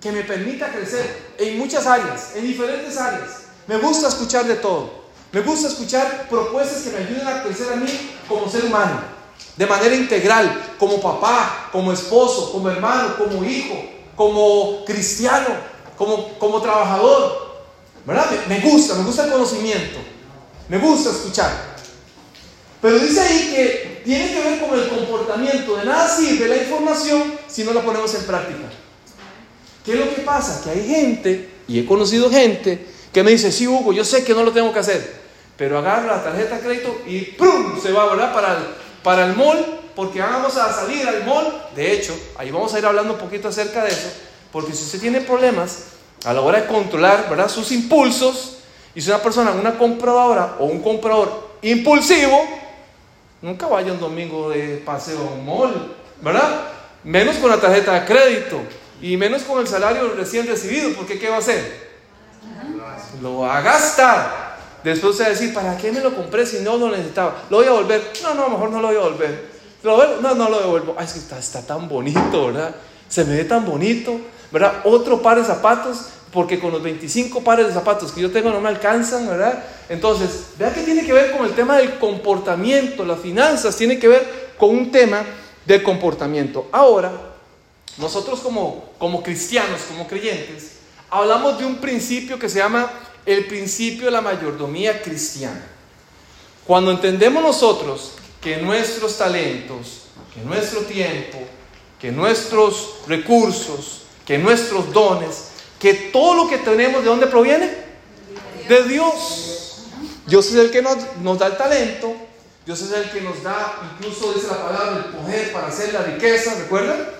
que 0.00 0.12
me 0.12 0.22
permita 0.22 0.70
crecer 0.70 1.34
en 1.38 1.58
muchas 1.58 1.86
áreas, 1.86 2.32
en 2.36 2.46
diferentes 2.46 2.96
áreas. 2.98 3.44
Me 3.66 3.78
gusta 3.78 4.08
escuchar 4.08 4.44
de 4.44 4.56
todo. 4.56 4.90
Me 5.32 5.40
gusta 5.40 5.68
escuchar 5.68 6.28
propuestas 6.28 6.82
que 6.82 6.90
me 6.90 6.98
ayuden 6.98 7.26
a 7.26 7.42
crecer 7.42 7.72
a 7.72 7.76
mí 7.76 7.90
como 8.28 8.48
ser 8.48 8.64
humano, 8.64 9.00
de 9.56 9.66
manera 9.66 9.94
integral, 9.94 10.74
como 10.78 11.00
papá, 11.00 11.68
como 11.72 11.92
esposo, 11.92 12.52
como 12.52 12.70
hermano, 12.70 13.16
como 13.16 13.44
hijo, 13.44 13.74
como 14.14 14.84
cristiano 14.84 15.78
como, 15.98 16.62
trabajador, 16.62 17.64
¿verdad? 18.06 18.30
Me, 18.48 18.60
gusta, 18.60 18.94
me 18.94 19.04
gusta 19.04 19.24
el 19.24 19.32
conocimiento, 19.32 19.98
me 20.68 20.78
gusta 20.78 21.10
escuchar. 21.10 21.50
Pero 22.80 23.00
dice 23.00 23.20
ahí 23.20 23.52
que 23.54 24.02
tiene 24.04 24.32
que 24.32 24.40
ver 24.40 24.60
con 24.60 24.78
el 24.78 24.88
comportamiento. 24.88 25.76
De 25.76 25.84
nada 25.84 26.08
sirve 26.08 26.48
la 26.48 26.56
información 26.58 27.34
si 27.48 27.64
no 27.64 27.72
la 27.72 27.82
ponemos 27.82 28.14
en 28.14 28.22
práctica. 28.22 28.70
¿Qué 29.84 29.94
es 29.94 29.98
lo 29.98 30.14
que 30.14 30.22
pasa? 30.22 30.62
Que 30.62 30.70
hay 30.70 30.86
gente, 30.86 31.50
y 31.66 31.80
he 31.80 31.86
conocido 31.86 32.30
gente, 32.30 32.86
que 33.12 33.22
me 33.24 33.32
dice, 33.32 33.50
sí, 33.50 33.66
Hugo, 33.66 33.92
yo 33.92 34.04
sé 34.04 34.22
que 34.22 34.34
no 34.34 34.44
lo 34.44 34.52
tengo 34.52 34.72
que 34.72 34.78
hacer, 34.78 35.20
pero 35.56 35.78
agarra 35.78 36.18
la 36.18 36.22
tarjeta 36.22 36.56
de 36.56 36.60
crédito 36.60 37.02
y 37.06 37.22
¡prum! 37.22 37.80
se 37.82 37.90
va, 37.90 38.06
¿verdad? 38.06 38.32
Para 38.32 38.58
para 39.02 39.26
el 39.26 39.34
mall, 39.34 39.64
porque 39.94 40.20
vamos 40.20 40.56
a 40.56 40.72
salir 40.72 41.06
al 41.06 41.24
mall. 41.24 41.46
De 41.74 41.92
hecho, 41.92 42.16
ahí 42.36 42.50
vamos 42.50 42.72
a 42.74 42.78
ir 42.78 42.86
hablando 42.86 43.14
un 43.14 43.18
poquito 43.18 43.48
acerca 43.48 43.84
de 43.84 43.90
eso. 43.90 44.12
Porque 44.52 44.72
si 44.72 44.84
usted 44.84 45.00
tiene 45.00 45.20
problemas 45.20 45.84
a 46.24 46.32
la 46.32 46.40
hora 46.40 46.60
de 46.60 46.66
controlar 46.66 47.28
¿verdad? 47.28 47.48
sus 47.48 47.72
impulsos, 47.72 48.58
y 48.94 49.00
si 49.00 49.10
una 49.10 49.22
persona, 49.22 49.52
una 49.52 49.78
compradora 49.78 50.56
o 50.58 50.64
un 50.64 50.82
comprador 50.82 51.50
impulsivo, 51.62 52.44
nunca 53.42 53.66
vaya 53.66 53.92
un 53.92 54.00
domingo 54.00 54.50
de 54.50 54.82
paseo 54.84 55.18
a 55.20 55.32
un 55.34 55.46
mall, 55.46 55.94
¿verdad? 56.20 56.62
Menos 57.04 57.36
con 57.36 57.50
la 57.50 57.60
tarjeta 57.60 57.92
de 57.94 58.06
crédito 58.06 58.60
y 59.00 59.16
menos 59.16 59.42
con 59.42 59.60
el 59.60 59.68
salario 59.68 60.14
recién 60.16 60.46
recibido, 60.46 60.90
porque 60.96 61.18
¿qué 61.18 61.28
va 61.28 61.36
a 61.36 61.38
hacer? 61.38 61.88
Lo 63.22 63.38
va 63.38 63.58
a 63.58 63.60
gastar. 63.60 64.37
Después 64.84 65.16
se 65.16 65.22
va 65.22 65.28
a 65.28 65.32
decir, 65.32 65.52
¿para 65.52 65.76
qué 65.76 65.92
me 65.92 66.00
lo 66.00 66.14
compré 66.14 66.46
si 66.46 66.60
no 66.60 66.76
lo 66.76 66.90
necesitaba? 66.90 67.44
¿Lo 67.50 67.58
voy 67.58 67.66
a 67.66 67.72
volver? 67.72 68.12
No, 68.22 68.34
no, 68.34 68.48
mejor 68.48 68.70
no 68.70 68.80
lo 68.80 68.88
voy 68.88 68.96
a 68.96 69.00
volver. 69.00 69.58
¿Lo 69.82 70.20
no, 70.20 70.34
no 70.34 70.48
lo 70.48 70.60
devuelvo. 70.60 70.94
Ay, 70.98 71.06
es 71.06 71.12
que 71.12 71.18
está, 71.18 71.38
está 71.38 71.62
tan 71.62 71.88
bonito, 71.88 72.46
¿verdad? 72.46 72.74
Se 73.08 73.24
me 73.24 73.36
ve 73.36 73.44
tan 73.44 73.64
bonito. 73.64 74.20
¿verdad? 74.50 74.80
Otro 74.84 75.20
par 75.22 75.38
de 75.38 75.44
zapatos, 75.44 76.06
porque 76.32 76.58
con 76.58 76.72
los 76.72 76.82
25 76.82 77.42
pares 77.42 77.66
de 77.66 77.72
zapatos 77.72 78.12
que 78.12 78.20
yo 78.20 78.30
tengo 78.30 78.50
no 78.50 78.60
me 78.60 78.68
alcanzan, 78.68 79.26
¿verdad? 79.26 79.64
Entonces, 79.88 80.50
vea 80.58 80.72
que 80.72 80.82
tiene 80.82 81.04
que 81.04 81.12
ver 81.12 81.36
con 81.36 81.46
el 81.46 81.52
tema 81.52 81.78
del 81.78 81.98
comportamiento, 81.98 83.04
las 83.04 83.20
finanzas, 83.20 83.76
tiene 83.76 83.98
que 83.98 84.08
ver 84.08 84.54
con 84.58 84.70
un 84.70 84.90
tema 84.90 85.24
de 85.64 85.82
comportamiento. 85.82 86.68
Ahora, 86.72 87.12
nosotros 87.98 88.40
como, 88.40 88.90
como 88.98 89.22
cristianos, 89.22 89.82
como 89.88 90.06
creyentes, 90.06 90.72
hablamos 91.10 91.58
de 91.58 91.66
un 91.66 91.76
principio 91.76 92.38
que 92.38 92.48
se 92.48 92.58
llama 92.58 92.90
el 93.26 93.46
principio 93.46 94.06
de 94.06 94.10
la 94.10 94.20
mayordomía 94.20 95.02
cristiana. 95.02 95.66
Cuando 96.66 96.90
entendemos 96.90 97.42
nosotros 97.42 98.12
que 98.40 98.58
nuestros 98.58 99.16
talentos, 99.16 100.02
que 100.34 100.40
nuestro 100.40 100.80
tiempo, 100.82 101.38
que 102.00 102.12
nuestros 102.12 102.96
recursos, 103.06 104.02
que 104.26 104.38
nuestros 104.38 104.92
dones, 104.92 105.48
que 105.78 105.94
todo 105.94 106.34
lo 106.34 106.48
que 106.48 106.58
tenemos, 106.58 107.02
¿de 107.02 107.08
dónde 107.08 107.26
proviene? 107.26 107.70
De 108.68 108.82
Dios. 108.84 109.84
Dios 110.26 110.46
es 110.48 110.54
el 110.54 110.70
que 110.70 110.82
nos, 110.82 110.98
nos 111.22 111.38
da 111.38 111.46
el 111.46 111.56
talento, 111.56 112.14
Dios 112.66 112.82
es 112.82 112.92
el 112.92 113.10
que 113.10 113.22
nos 113.22 113.42
da, 113.42 113.94
incluso 113.94 114.34
dice 114.34 114.48
la 114.48 114.62
palabra, 114.62 114.96
el 115.06 115.16
poder 115.16 115.52
para 115.52 115.68
hacer 115.68 115.94
la 115.94 116.02
riqueza, 116.02 116.54
¿recuerdan? 116.54 117.17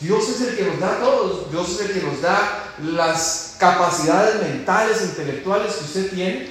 Dios 0.00 0.28
es 0.30 0.40
el 0.40 0.56
que 0.56 0.64
nos 0.64 0.80
da 0.80 0.96
a 0.96 1.00
todos. 1.00 1.50
Dios 1.50 1.68
es 1.70 1.80
el 1.80 1.92
que 1.92 2.06
nos 2.06 2.22
da 2.22 2.74
las 2.82 3.56
capacidades 3.58 4.40
mentales, 4.42 5.02
intelectuales 5.02 5.74
que 5.74 5.84
usted 5.84 6.10
tiene. 6.10 6.48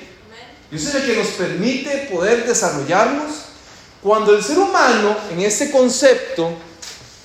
Dios 0.69 0.83
es 0.83 0.95
el 0.95 1.05
que 1.05 1.17
nos 1.17 1.27
permite 1.29 2.09
poder 2.11 2.45
desarrollarnos. 2.45 3.45
Cuando 4.03 4.35
el 4.35 4.43
ser 4.43 4.59
humano, 4.59 5.17
en 5.31 5.41
este 5.41 5.71
concepto 5.71 6.53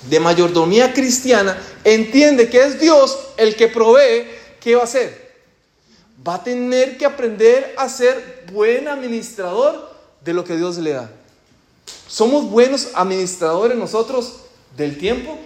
de 0.09 0.19
mayordomía 0.19 0.93
cristiana, 0.93 1.57
entiende 1.83 2.49
que 2.49 2.63
es 2.63 2.79
Dios 2.79 3.17
el 3.37 3.55
que 3.55 3.67
provee, 3.67 4.27
¿qué 4.59 4.75
va 4.75 4.81
a 4.81 4.85
hacer? 4.85 5.35
Va 6.27 6.35
a 6.35 6.43
tener 6.43 6.97
que 6.97 7.05
aprender 7.05 7.75
a 7.77 7.87
ser 7.87 8.45
buen 8.51 8.87
administrador 8.87 9.93
de 10.21 10.33
lo 10.33 10.43
que 10.43 10.57
Dios 10.57 10.77
le 10.77 10.93
da. 10.93 11.11
¿Somos 12.07 12.49
buenos 12.49 12.89
administradores 12.95 13.77
nosotros 13.77 14.37
del 14.75 14.97
tiempo? 14.97 15.37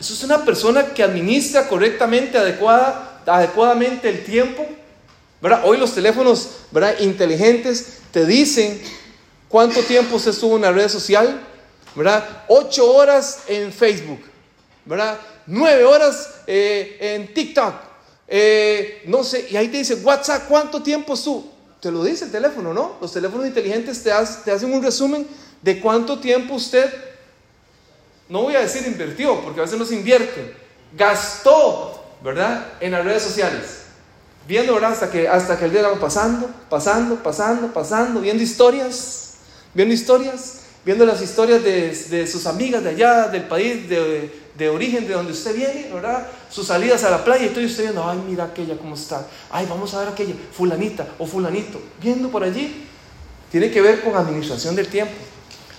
Eso 0.00 0.14
es 0.14 0.22
una 0.24 0.44
persona 0.44 0.86
que 0.86 1.02
administra 1.02 1.68
correctamente, 1.68 2.36
adecuada, 2.36 3.22
adecuadamente 3.26 4.08
el 4.08 4.24
tiempo. 4.24 4.66
¿verdad? 5.40 5.62
Hoy 5.64 5.78
los 5.78 5.94
teléfonos 5.94 6.50
¿verdad? 6.70 6.98
inteligentes 7.00 7.98
te 8.10 8.26
dicen 8.26 8.80
cuánto 9.48 9.82
tiempo 9.82 10.18
se 10.18 10.30
estuvo 10.30 10.56
en 10.56 10.62
la 10.62 10.72
red 10.72 10.88
social. 10.88 11.40
¿verdad? 11.94 12.44
Ocho 12.48 12.92
horas 12.92 13.40
en 13.46 13.72
Facebook. 13.72 14.20
¿verdad? 14.84 15.18
Nueve 15.46 15.84
horas 15.84 16.30
eh, 16.46 16.98
en 17.00 17.32
TikTok. 17.32 17.74
Eh, 18.26 19.02
no 19.06 19.22
sé, 19.22 19.46
y 19.50 19.56
ahí 19.56 19.68
te 19.68 19.78
dice 19.78 19.96
WhatsApp, 19.96 20.48
¿cuánto 20.48 20.82
tiempo 20.82 21.14
estuvo? 21.14 21.52
Te 21.80 21.90
lo 21.90 22.02
dice 22.02 22.24
el 22.24 22.30
teléfono, 22.30 22.72
¿no? 22.72 22.96
Los 23.00 23.12
teléfonos 23.12 23.46
inteligentes 23.46 24.02
te, 24.02 24.10
te 24.44 24.50
hacen 24.50 24.72
un 24.72 24.82
resumen 24.82 25.26
de 25.60 25.80
cuánto 25.80 26.18
tiempo 26.18 26.54
usted 26.54 26.90
no 28.28 28.42
voy 28.42 28.56
a 28.56 28.60
decir 28.60 28.86
invirtió, 28.86 29.40
porque 29.40 29.60
a 29.60 29.64
veces 29.64 29.78
no 29.78 29.84
se 29.84 29.94
invierte, 29.94 30.54
gastó, 30.96 32.04
¿verdad? 32.22 32.66
En 32.80 32.92
las 32.92 33.04
redes 33.04 33.22
sociales. 33.22 33.82
Viendo, 34.46 34.74
¿verdad? 34.74 34.92
Hasta 34.92 35.10
que, 35.10 35.28
hasta 35.28 35.58
que 35.58 35.66
el 35.66 35.72
día 35.72 35.82
va 35.82 35.98
pasando, 35.98 36.50
pasando, 36.68 37.16
pasando, 37.16 37.72
pasando, 37.72 38.20
viendo 38.20 38.42
historias, 38.42 39.34
viendo 39.72 39.94
historias, 39.94 40.60
viendo 40.84 41.06
las 41.06 41.20
historias 41.22 41.62
de, 41.62 42.26
sus 42.26 42.46
amigas 42.46 42.82
de 42.82 42.90
allá, 42.90 43.28
del 43.28 43.44
país 43.44 43.88
de, 43.88 44.68
origen, 44.68 45.06
de 45.06 45.14
donde 45.14 45.32
usted 45.32 45.54
viene, 45.54 45.90
¿verdad? 45.92 46.26
Sus 46.50 46.66
salidas 46.66 47.04
a 47.04 47.10
la 47.10 47.24
playa 47.24 47.46
y 47.46 47.48
todo, 47.50 47.60
y 47.60 47.66
usted 47.66 47.84
viendo, 47.84 48.08
ay, 48.08 48.22
mira 48.26 48.44
aquella 48.44 48.76
cómo 48.76 48.94
está, 48.94 49.26
ay, 49.50 49.66
vamos 49.68 49.92
a 49.94 50.00
ver 50.00 50.08
aquella, 50.08 50.34
fulanita 50.52 51.06
o 51.18 51.26
fulanito, 51.26 51.80
viendo 52.00 52.30
por 52.30 52.44
allí. 52.44 52.86
Tiene 53.50 53.70
que 53.70 53.80
ver 53.80 54.02
con 54.02 54.16
administración 54.16 54.74
del 54.74 54.88
tiempo. 54.88 55.14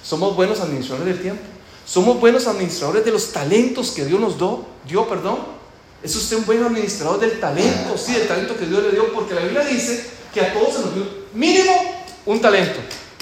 Somos 0.02 0.36
buenos 0.36 0.60
administradores 0.62 1.14
del 1.16 1.22
tiempo. 1.22 1.44
Somos 1.86 2.20
buenos 2.20 2.48
administradores 2.48 3.06
de 3.06 3.12
los 3.12 3.32
talentos 3.32 3.92
que 3.92 4.06
Dios 4.06 4.20
nos 4.20 4.38
dio, 4.38 4.66
dio, 4.88 5.08
perdón. 5.08 5.38
¿Es 6.02 6.16
usted 6.16 6.38
un 6.38 6.46
buen 6.46 6.64
administrador 6.64 7.20
del 7.20 7.40
talento? 7.40 7.98
Sí, 7.98 8.14
del 8.14 8.28
talento 8.28 8.58
que 8.58 8.66
Dios 8.66 8.84
le 8.84 8.92
dio, 8.92 9.14
porque 9.14 9.36
la 9.36 9.42
Biblia 9.42 9.64
dice 9.64 10.06
que 10.34 10.42
a 10.42 10.54
todos 10.54 10.74
se 10.74 10.80
nos 10.82 10.96
dio 10.96 11.04
mínimo 11.34 11.72
un 12.26 12.42
talento, 12.42 12.80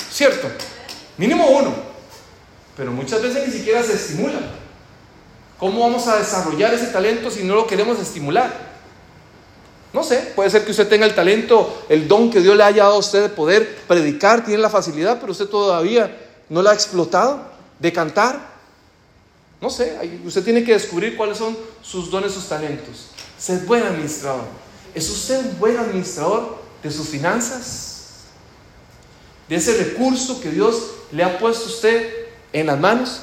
¿cierto? 0.09 0.47
Mínimo 1.17 1.45
uno. 1.47 1.73
Pero 2.75 2.91
muchas 2.91 3.21
veces 3.21 3.47
ni 3.47 3.53
siquiera 3.53 3.83
se 3.83 3.93
estimula. 3.93 4.39
¿Cómo 5.59 5.81
vamos 5.81 6.07
a 6.07 6.17
desarrollar 6.17 6.73
ese 6.73 6.87
talento 6.87 7.29
si 7.29 7.43
no 7.43 7.55
lo 7.55 7.67
queremos 7.67 7.99
estimular? 7.99 8.73
No 9.91 10.03
sé, 10.03 10.31
puede 10.35 10.49
ser 10.49 10.65
que 10.65 10.71
usted 10.71 10.87
tenga 10.87 11.05
el 11.05 11.13
talento, 11.13 11.85
el 11.87 12.07
don 12.07 12.31
que 12.31 12.39
Dios 12.39 12.57
le 12.57 12.63
haya 12.63 12.83
dado 12.83 12.95
a 12.95 12.99
usted 12.99 13.21
de 13.21 13.29
poder 13.29 13.77
predicar, 13.87 14.43
tiene 14.43 14.61
la 14.61 14.69
facilidad, 14.69 15.19
pero 15.19 15.33
usted 15.33 15.45
todavía 15.45 16.17
no 16.49 16.61
la 16.63 16.71
ha 16.71 16.73
explotado, 16.73 17.45
de 17.79 17.93
cantar. 17.93 18.52
No 19.63 19.69
sé, 19.69 19.97
usted 20.25 20.43
tiene 20.43 20.61
que 20.65 20.73
descubrir 20.73 21.15
cuáles 21.15 21.37
son 21.37 21.57
sus 21.81 22.11
dones, 22.11 22.33
sus 22.33 22.49
talentos. 22.49 23.07
Ser 23.39 23.59
buen 23.59 23.81
administrador. 23.81 24.43
¿Es 24.93 25.09
usted 25.09 25.39
un 25.39 25.57
buen 25.57 25.77
administrador 25.77 26.57
de 26.83 26.91
sus 26.91 27.07
finanzas? 27.07 28.25
De 29.47 29.55
ese 29.55 29.77
recurso 29.77 30.41
que 30.41 30.49
Dios 30.49 30.95
le 31.13 31.23
ha 31.23 31.39
puesto 31.39 31.63
a 31.63 31.67
usted 31.67 32.25
en 32.51 32.67
las 32.67 32.77
manos. 32.77 33.21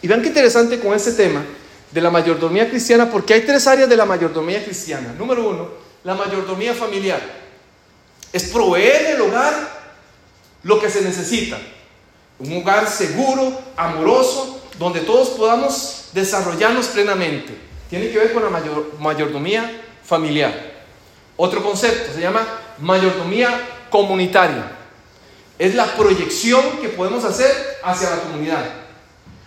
Y 0.00 0.06
vean 0.06 0.22
qué 0.22 0.28
interesante 0.28 0.78
con 0.78 0.94
este 0.94 1.10
tema 1.10 1.44
de 1.90 2.00
la 2.00 2.10
mayordomía 2.10 2.70
cristiana, 2.70 3.10
porque 3.10 3.34
hay 3.34 3.40
tres 3.40 3.66
áreas 3.66 3.88
de 3.88 3.96
la 3.96 4.04
mayordomía 4.04 4.62
cristiana. 4.62 5.12
Número 5.18 5.48
uno, 5.48 5.70
la 6.04 6.14
mayordomía 6.14 6.72
familiar. 6.72 7.20
Es 8.32 8.44
proveer 8.44 9.16
el 9.16 9.22
hogar 9.22 9.82
lo 10.62 10.80
que 10.80 10.88
se 10.88 11.02
necesita. 11.02 11.58
Un 12.38 12.58
hogar 12.58 12.88
seguro, 12.88 13.60
amoroso, 13.76 14.61
donde 14.82 15.00
todos 15.00 15.30
podamos 15.30 16.06
desarrollarnos 16.12 16.88
plenamente. 16.88 17.56
Tiene 17.88 18.10
que 18.10 18.18
ver 18.18 18.32
con 18.32 18.42
la 18.42 18.50
mayor, 18.50 18.92
mayordomía 18.98 19.82
familiar. 20.04 20.72
Otro 21.36 21.62
concepto 21.62 22.12
se 22.12 22.20
llama 22.20 22.46
mayordomía 22.78 23.48
comunitaria. 23.90 24.72
Es 25.58 25.74
la 25.74 25.86
proyección 25.96 26.78
que 26.80 26.88
podemos 26.88 27.24
hacer 27.24 27.50
hacia 27.84 28.10
la 28.10 28.20
comunidad, 28.22 28.64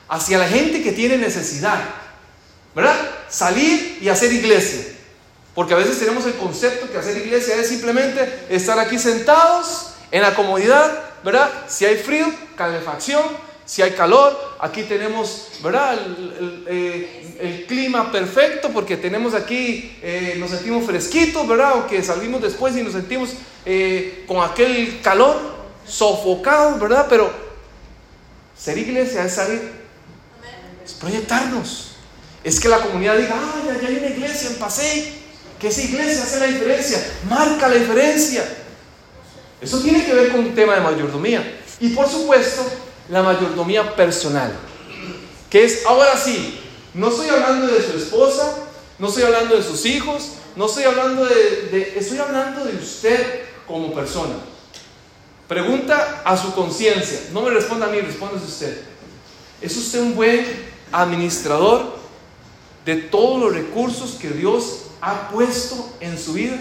hacia 0.08 0.38
la 0.38 0.48
gente 0.48 0.82
que 0.82 0.92
tiene 0.92 1.18
necesidad. 1.18 1.80
¿Verdad? 2.74 2.96
Salir 3.30 4.00
y 4.02 4.10
hacer 4.10 4.32
iglesia. 4.32 4.94
Porque 5.54 5.74
a 5.74 5.78
veces 5.78 5.98
tenemos 5.98 6.26
el 6.26 6.36
concepto 6.36 6.92
que 6.92 6.98
hacer 6.98 7.18
iglesia 7.18 7.56
es 7.56 7.70
simplemente 7.70 8.46
estar 8.50 8.78
aquí 8.78 9.00
sentados 9.00 9.94
en 10.12 10.22
la 10.22 10.36
comodidad, 10.36 11.04
¿verdad? 11.24 11.50
Si 11.68 11.86
hay 11.86 11.98
frío, 11.98 12.28
calefacción, 12.58 13.24
si 13.66 13.82
hay 13.82 13.92
calor, 13.92 14.56
aquí 14.60 14.84
tenemos, 14.84 15.50
¿verdad? 15.64 15.94
El, 15.94 16.66
eh, 16.68 17.66
clima 17.68 18.12
perfecto 18.12 18.70
porque 18.70 18.96
tenemos 18.96 19.34
aquí, 19.34 19.98
eh, 20.04 20.36
nos 20.38 20.52
sentimos 20.52 20.86
fresquitos, 20.86 21.48
¿verdad? 21.48 21.80
O 21.80 21.88
que 21.88 22.04
salimos 22.04 22.42
después 22.42 22.78
y 22.78 22.84
nos 22.84 22.94
sentimos 22.94 23.32
eh, 23.66 24.24
con 24.28 24.44
aquel 24.44 25.02
calor, 25.02 25.36
sofocados, 25.88 26.80
¿verdad? 26.80 27.08
Pero 27.10 27.32
ser 28.56 28.78
iglesia 28.78 29.26
es 29.26 29.34
salir, 29.34 29.72
es 30.86 30.94
proyectarnos. 30.94 31.96
Es 32.44 32.60
que 32.60 32.70
la 32.70 32.78
comunidad 32.78 33.18
diga, 33.18 33.36
ay, 33.36 33.70
allá 33.70 33.88
hay 33.88 33.98
una 33.98 34.08
iglesia 34.08 34.52
en 34.52 34.56
Pasey, 34.58 35.14
que 35.60 35.70
esa 35.70 35.82
iglesia 35.82 36.22
hace 36.22 36.40
la 36.40 36.46
diferencia, 36.46 37.04
marca 37.28 37.68
la 37.68 37.76
diferencia. 37.76 38.48
Eso 39.60 39.80
tiene 39.80 40.06
que 40.06 40.14
ver 40.14 40.32
con 40.32 40.42
un 40.42 40.54
tema 40.54 40.76
de 40.76 40.82
mayordomía. 40.82 41.62
Y 41.80 41.90
por 41.90 42.08
supuesto, 42.08 42.64
la 43.10 43.24
mayordomía 43.24 43.96
personal, 43.96 44.56
que 45.50 45.64
es 45.64 45.86
ahora 45.86 46.18
sí, 46.18 46.60
no 46.94 47.10
estoy 47.10 47.28
hablando 47.30 47.68
de 47.68 47.82
su 47.82 47.98
esposa, 47.98 48.56
no 48.98 49.10
estoy 49.10 49.24
hablando 49.24 49.56
de 49.56 49.64
sus 49.64 49.86
hijos, 49.86 50.32
no 50.56 50.66
estoy 50.66 50.84
hablando 50.84 51.26
de, 51.26 51.94
estoy 51.98 52.18
hablando 52.18 52.64
de 52.64 52.76
usted 52.78 53.42
como 53.68 53.94
persona. 53.94 54.36
Pregunta 55.48 56.22
a 56.26 56.38
su 56.38 56.54
conciencia, 56.56 57.20
no 57.32 57.42
me 57.42 57.52
responda 57.52 57.88
a 57.88 57.90
mí, 57.90 58.00
responda 58.00 58.40
a 58.40 58.44
usted. 58.44 58.82
¿Es 59.62 59.76
usted 59.78 60.00
un 60.00 60.16
buen 60.16 60.46
administrador 60.92 61.98
de 62.86 62.96
todos 62.96 63.40
los 63.42 63.54
recursos 63.54 64.12
que 64.12 64.30
Dios 64.30 64.86
ha 65.02 65.30
puesto 65.30 65.90
en 66.00 66.18
su 66.18 66.34
vida? 66.34 66.60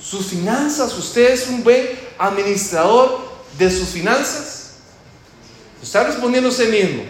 Sus 0.00 0.26
finanzas, 0.26 0.96
usted 0.96 1.30
es 1.30 1.48
un 1.48 1.64
buen 1.64 1.88
administrador 2.18 3.20
de 3.58 3.70
sus 3.70 3.88
finanzas? 3.88 4.61
Está 5.82 6.04
respondiendo 6.04 6.48
usted 6.48 6.70
mismo. 6.70 7.02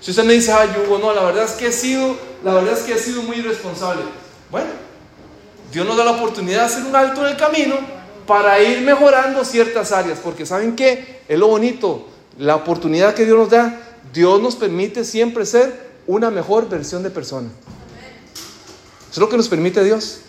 Si 0.00 0.10
usted 0.10 0.24
me 0.24 0.32
dice, 0.32 0.52
ay, 0.52 0.70
Hugo, 0.84 0.98
no, 0.98 1.14
la 1.14 1.22
verdad 1.22 1.44
es 1.44 1.52
que 1.52 1.68
he 1.68 1.72
sido, 1.72 2.16
la 2.42 2.54
verdad 2.54 2.76
es 2.76 2.80
que 2.80 2.94
he 2.94 2.98
sido 2.98 3.22
muy 3.22 3.36
irresponsable. 3.36 4.02
Bueno, 4.50 4.70
Dios 5.70 5.86
nos 5.86 5.96
da 5.96 6.04
la 6.04 6.10
oportunidad 6.10 6.58
de 6.60 6.64
hacer 6.64 6.84
un 6.84 6.96
alto 6.96 7.24
en 7.24 7.28
el 7.32 7.36
camino 7.36 7.76
para 8.26 8.60
ir 8.60 8.80
mejorando 8.82 9.44
ciertas 9.44 9.92
áreas, 9.92 10.18
porque 10.18 10.44
¿saben 10.44 10.74
qué? 10.74 11.22
Es 11.28 11.38
lo 11.38 11.46
bonito, 11.46 12.08
la 12.38 12.56
oportunidad 12.56 13.14
que 13.14 13.24
Dios 13.24 13.38
nos 13.38 13.50
da, 13.50 13.80
Dios 14.12 14.40
nos 14.40 14.56
permite 14.56 15.04
siempre 15.04 15.46
ser 15.46 15.92
una 16.06 16.30
mejor 16.30 16.68
versión 16.68 17.02
de 17.02 17.10
persona. 17.10 17.48
Eso 19.02 19.12
es 19.12 19.18
lo 19.18 19.28
que 19.28 19.36
nos 19.36 19.48
permite 19.48 19.84
Dios. 19.84 20.20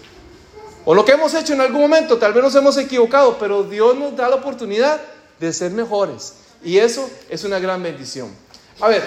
O 0.85 0.93
lo 0.93 1.05
que 1.05 1.13
hemos 1.13 1.33
hecho 1.33 1.53
en 1.53 1.61
algún 1.61 1.81
momento, 1.81 2.17
tal 2.17 2.33
vez 2.33 2.43
nos 2.43 2.55
hemos 2.55 2.77
equivocado, 2.77 3.37
pero 3.39 3.63
Dios 3.63 3.97
nos 3.97 4.15
da 4.15 4.29
la 4.29 4.35
oportunidad 4.35 5.01
de 5.39 5.53
ser 5.53 5.71
mejores. 5.71 6.33
Y 6.63 6.77
eso 6.77 7.09
es 7.29 7.43
una 7.43 7.59
gran 7.59 7.83
bendición. 7.83 8.29
A 8.79 8.87
ver, 8.87 9.03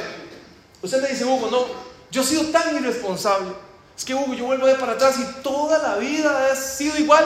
usted 0.83 1.03
me 1.03 1.09
dice, 1.09 1.25
Hugo, 1.25 1.49
no, 1.51 1.67
yo 2.11 2.23
he 2.23 2.25
sido 2.25 2.45
tan 2.47 2.77
irresponsable. 2.77 3.49
Es 3.97 4.05
que, 4.05 4.15
Hugo, 4.15 4.35
yo 4.35 4.45
vuelvo 4.45 4.67
de 4.67 4.75
para 4.75 4.93
atrás 4.93 5.17
y 5.19 5.43
toda 5.43 5.79
la 5.79 5.97
vida 5.97 6.51
he 6.53 6.57
sido 6.57 6.99
igual. 6.99 7.25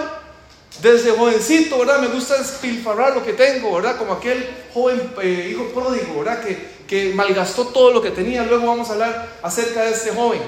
Desde 0.80 1.10
jovencito, 1.10 1.78
¿verdad? 1.80 1.98
Me 1.98 2.06
gusta 2.06 2.38
despilfarrar 2.38 3.14
lo 3.14 3.24
que 3.24 3.32
tengo, 3.32 3.74
¿verdad? 3.74 3.96
Como 3.96 4.12
aquel 4.12 4.48
joven 4.72 5.12
eh, 5.20 5.48
hijo 5.50 5.64
pródigo, 5.74 6.20
¿verdad? 6.20 6.42
Que, 6.42 6.80
que 6.86 7.12
malgastó 7.12 7.66
todo 7.66 7.92
lo 7.92 8.00
que 8.00 8.12
tenía. 8.12 8.44
Luego 8.44 8.68
vamos 8.68 8.88
a 8.88 8.92
hablar 8.92 9.28
acerca 9.42 9.82
de 9.82 9.90
este 9.90 10.10
joven. 10.12 10.40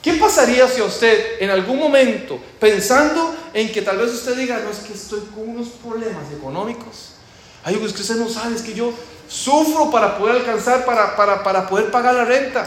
¿Qué 0.00 0.14
pasaría 0.14 0.66
si 0.68 0.80
usted 0.80 1.40
en 1.40 1.50
algún 1.50 1.78
momento, 1.78 2.38
pensando 2.58 3.34
en 3.52 3.70
que 3.70 3.82
tal 3.82 3.98
vez 3.98 4.12
usted 4.12 4.34
diga, 4.34 4.58
no 4.60 4.70
es 4.70 4.78
que 4.78 4.94
estoy 4.94 5.20
con 5.34 5.48
unos 5.48 5.68
problemas 5.68 6.32
económicos, 6.32 7.09
Ay, 7.64 7.80
es 7.84 7.92
que 7.92 8.02
usted 8.02 8.16
no 8.16 8.28
sabe, 8.28 8.56
es 8.56 8.62
que 8.62 8.74
yo 8.74 8.92
sufro 9.28 9.90
para 9.90 10.18
poder 10.18 10.36
alcanzar, 10.36 10.84
para, 10.84 11.14
para, 11.16 11.42
para 11.42 11.66
poder 11.68 11.90
pagar 11.90 12.14
la 12.14 12.24
renta. 12.24 12.66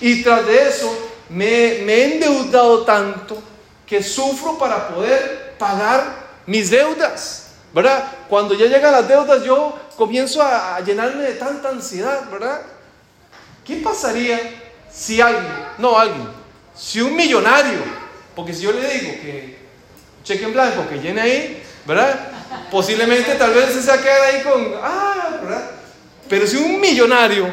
Y 0.00 0.22
tras 0.22 0.46
de 0.46 0.68
eso 0.68 0.92
me, 1.28 1.80
me 1.84 1.94
he 1.94 2.14
endeudado 2.14 2.84
tanto 2.84 3.42
que 3.86 4.02
sufro 4.02 4.56
para 4.58 4.88
poder 4.88 5.54
pagar 5.58 6.04
mis 6.46 6.70
deudas. 6.70 7.46
¿Verdad? 7.72 8.04
Cuando 8.28 8.54
ya 8.54 8.66
llegan 8.66 8.90
las 8.90 9.06
deudas 9.06 9.44
yo 9.44 9.78
comienzo 9.96 10.42
a, 10.42 10.76
a 10.76 10.80
llenarme 10.80 11.22
de 11.22 11.34
tanta 11.34 11.68
ansiedad, 11.68 12.28
¿verdad? 12.28 12.62
¿Qué 13.64 13.76
pasaría 13.76 14.38
si 14.92 15.20
alguien, 15.20 15.54
no 15.78 15.96
alguien, 15.96 16.28
si 16.74 17.00
un 17.00 17.14
millonario, 17.14 17.78
porque 18.34 18.52
si 18.52 18.62
yo 18.62 18.72
le 18.72 18.88
digo 18.88 19.12
que 19.22 19.58
cheque 20.24 20.44
en 20.44 20.52
blanco, 20.52 20.88
que 20.88 20.98
llene 20.98 21.20
ahí, 21.20 21.62
¿verdad? 21.86 22.29
Posiblemente 22.70 23.34
tal 23.34 23.52
vez 23.52 23.72
se 23.72 23.98
quede 23.98 24.20
ahí 24.20 24.42
con, 24.42 24.74
ah, 24.82 25.38
¿verdad? 25.42 25.70
Pero 26.28 26.46
si 26.46 26.56
un 26.56 26.80
millonario 26.80 27.48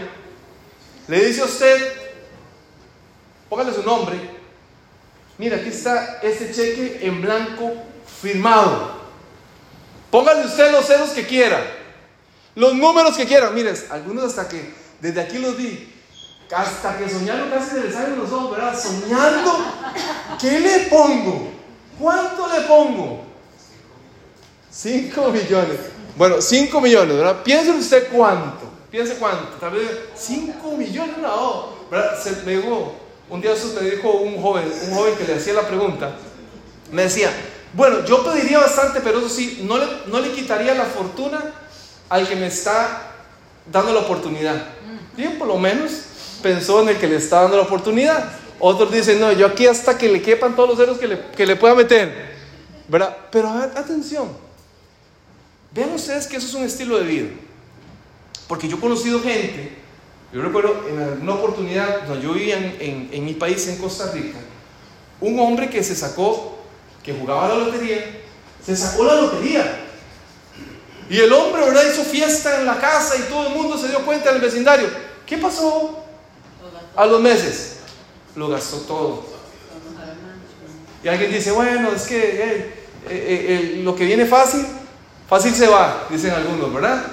le 1.08 1.26
dice 1.26 1.42
a 1.42 1.46
usted, 1.46 1.94
póngale 3.50 3.74
su 3.74 3.84
nombre, 3.84 4.18
mira, 5.38 5.58
aquí 5.58 5.70
está 5.70 6.20
este 6.22 6.52
cheque 6.52 7.00
en 7.02 7.22
blanco 7.22 7.74
firmado. 8.22 8.98
Póngale 10.12 10.46
usted 10.46 10.72
los 10.72 10.86
ceros 10.86 11.10
que 11.10 11.26
quiera, 11.26 11.62
los 12.56 12.74
números 12.76 13.18
que 13.18 13.26
quiera. 13.26 13.50
Mire, 13.52 13.74
algunos 13.90 14.24
hasta 14.26 14.48
que 14.48 14.74
desde 15.02 15.22
aquí 15.22 15.38
los 15.38 15.58
di, 15.58 15.94
hasta 16.56 16.98
que 16.98 17.10
soñando 17.10 17.54
casi 17.54 17.72
se 17.72 17.82
les 17.82 17.94
salen 17.94 18.18
los 18.18 18.32
ojos, 18.32 18.52
¿verdad? 18.52 18.80
Soñando, 18.80 19.66
¿qué 20.40 20.60
le 20.60 20.80
pongo? 20.88 21.52
¿Cuánto 22.00 22.48
le 22.48 22.62
pongo? 22.62 23.27
5 24.78 25.32
millones. 25.32 25.80
Bueno, 26.16 26.40
5 26.40 26.82
millones, 26.82 27.18
¿verdad? 27.18 27.42
Piense 27.44 27.72
usted 27.72 28.10
cuánto. 28.12 28.70
Piense 28.92 29.16
cuánto. 29.16 29.58
Tal 29.60 29.72
vez 29.72 29.90
5 30.16 30.78
millones, 30.78 31.18
no. 31.18 31.70
¿verdad? 31.90 32.22
Se 32.22 32.44
me 32.46 32.58
dijo, 32.58 32.94
un 33.28 33.42
día 33.42 33.54
eso 33.54 33.74
me 33.82 33.90
dijo 33.90 34.12
un 34.12 34.40
joven, 34.40 34.72
un 34.88 34.96
joven 34.96 35.16
que 35.16 35.24
le 35.24 35.36
hacía 35.36 35.54
la 35.54 35.68
pregunta. 35.68 36.12
Me 36.92 37.04
decía, 37.04 37.32
bueno, 37.74 38.06
yo 38.06 38.24
pediría 38.24 38.60
bastante, 38.60 39.02
pero 39.02 39.18
eso 39.18 39.30
sí, 39.30 39.64
no 39.64 39.80
le, 39.80 39.86
no 40.06 40.20
le 40.20 40.32
quitaría 40.32 40.76
la 40.76 40.86
fortuna 40.86 41.54
al 42.10 42.28
que 42.28 42.36
me 42.36 42.46
está 42.46 43.14
dando 43.72 43.94
la 43.94 44.02
oportunidad. 44.02 44.64
Bien, 45.16 45.40
por 45.40 45.48
lo 45.48 45.58
menos 45.58 45.92
pensó 46.44 46.84
en 46.84 46.90
el 46.90 46.98
que 46.98 47.08
le 47.08 47.16
está 47.16 47.42
dando 47.42 47.58
la 47.58 47.64
oportunidad. 47.64 48.32
Otros 48.60 48.92
dicen, 48.92 49.20
no, 49.20 49.32
yo 49.32 49.48
aquí 49.48 49.66
hasta 49.66 49.98
que 49.98 50.08
le 50.08 50.22
quepan 50.22 50.56
todos 50.56 50.70
los 50.70 50.78
ceros 50.78 51.00
que 51.00 51.08
le, 51.08 51.20
que 51.36 51.48
le 51.48 51.56
pueda 51.56 51.74
meter. 51.74 52.38
¿Verdad? 52.88 53.18
Pero 53.32 53.50
atención, 53.50 54.47
vean 55.72 55.92
ustedes 55.94 56.28
que 56.28 56.38
eso 56.38 56.48
es 56.48 56.54
un 56.54 56.64
estilo 56.64 56.98
de 56.98 57.04
vida. 57.04 57.28
Porque 58.48 58.68
yo 58.68 58.78
he 58.78 58.80
conocido 58.80 59.22
gente, 59.22 59.78
yo 60.32 60.42
recuerdo 60.42 60.86
en 60.88 61.22
una 61.22 61.34
oportunidad, 61.34 62.08
yo 62.22 62.34
vivía 62.34 62.58
en, 62.80 63.26
mi 63.26 63.34
país, 63.34 63.68
en 63.68 63.78
Costa 63.78 64.12
Rica, 64.12 64.38
un 65.20 65.40
hombre 65.40 65.70
que 65.70 65.84
se 65.84 65.96
sacó, 65.96 66.60
que 67.04 67.14
jugaba 67.14 67.50
la 67.50 67.56
lotería, 67.56 68.22
se 68.66 68.76
sacó 68.76 69.04
la 69.04 69.16
lotería. 69.16 69.84
Y 71.10 71.20
el 71.20 71.32
hombre, 71.32 71.62
¿verdad? 71.62 71.84
Hizo 71.92 72.04
fiesta 72.04 72.60
en 72.60 72.66
la 72.66 72.80
casa 72.80 73.16
y 73.16 73.30
todo 73.30 73.48
el 73.48 73.54
mundo 73.54 73.78
se 73.78 73.88
dio 73.88 74.06
cuenta 74.06 74.30
en 74.30 74.36
el 74.36 74.42
vecindario. 74.42 74.90
¿Qué 75.26 75.38
pasó? 75.38 76.04
A 76.96 77.06
los 77.06 77.22
meses 77.22 77.78
lo 78.36 78.50
gastó 78.50 78.78
todo. 78.82 79.26
Y 81.04 81.08
alguien 81.08 81.32
dice, 81.32 81.52
bueno, 81.52 81.92
es 81.92 82.04
que 82.04 82.18
eh, 82.18 82.74
eh, 83.10 83.82
lo 83.84 83.96
que 83.96 84.06
viene 84.06 84.26
fácil, 84.26 84.66
fácil 85.28 85.54
se 85.54 85.68
va, 85.68 86.08
dicen 86.10 86.32
algunos, 86.32 86.74
¿verdad? 86.74 87.06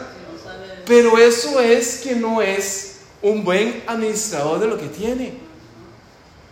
Pero 0.87 1.19
eso 1.19 1.61
es 1.61 1.99
que 1.99 2.15
no 2.15 2.43
es 2.43 2.97
un 3.23 3.43
buen 3.43 3.83
administrador 3.87 4.61
de 4.61 4.67
lo 4.67 4.79
que 4.79 4.87
tiene. 4.87 5.33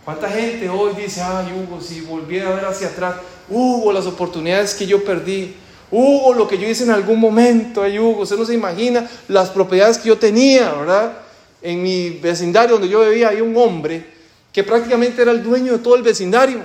¿Cuánta 0.03 0.29
gente 0.29 0.67
hoy 0.67 0.93
dice, 0.95 1.21
ay 1.21 1.53
Hugo, 1.53 1.79
si 1.79 2.01
volviera 2.01 2.49
a 2.49 2.55
ver 2.55 2.65
hacia 2.65 2.87
atrás, 2.87 3.15
Hugo, 3.47 3.93
las 3.93 4.05
oportunidades 4.05 4.73
que 4.73 4.85
yo 4.85 5.03
perdí, 5.03 5.55
Hugo, 5.91 6.33
lo 6.33 6.47
que 6.47 6.57
yo 6.57 6.67
hice 6.67 6.83
en 6.83 6.91
algún 6.91 7.19
momento, 7.19 7.83
ay 7.83 7.99
Hugo, 7.99 8.23
usted 8.23 8.35
no 8.37 8.45
se 8.45 8.53
imagina 8.53 9.09
las 9.27 9.49
propiedades 9.49 9.97
que 9.97 10.09
yo 10.09 10.17
tenía, 10.17 10.73
¿verdad? 10.73 11.19
En 11.61 11.81
mi 11.81 12.09
vecindario 12.09 12.73
donde 12.73 12.89
yo 12.89 13.07
vivía 13.07 13.29
hay 13.29 13.39
un 13.39 13.55
hombre 13.55 14.05
que 14.51 14.63
prácticamente 14.63 15.21
era 15.21 15.31
el 15.31 15.41
dueño 15.41 15.73
de 15.73 15.79
todo 15.79 15.95
el 15.95 16.03
vecindario, 16.03 16.59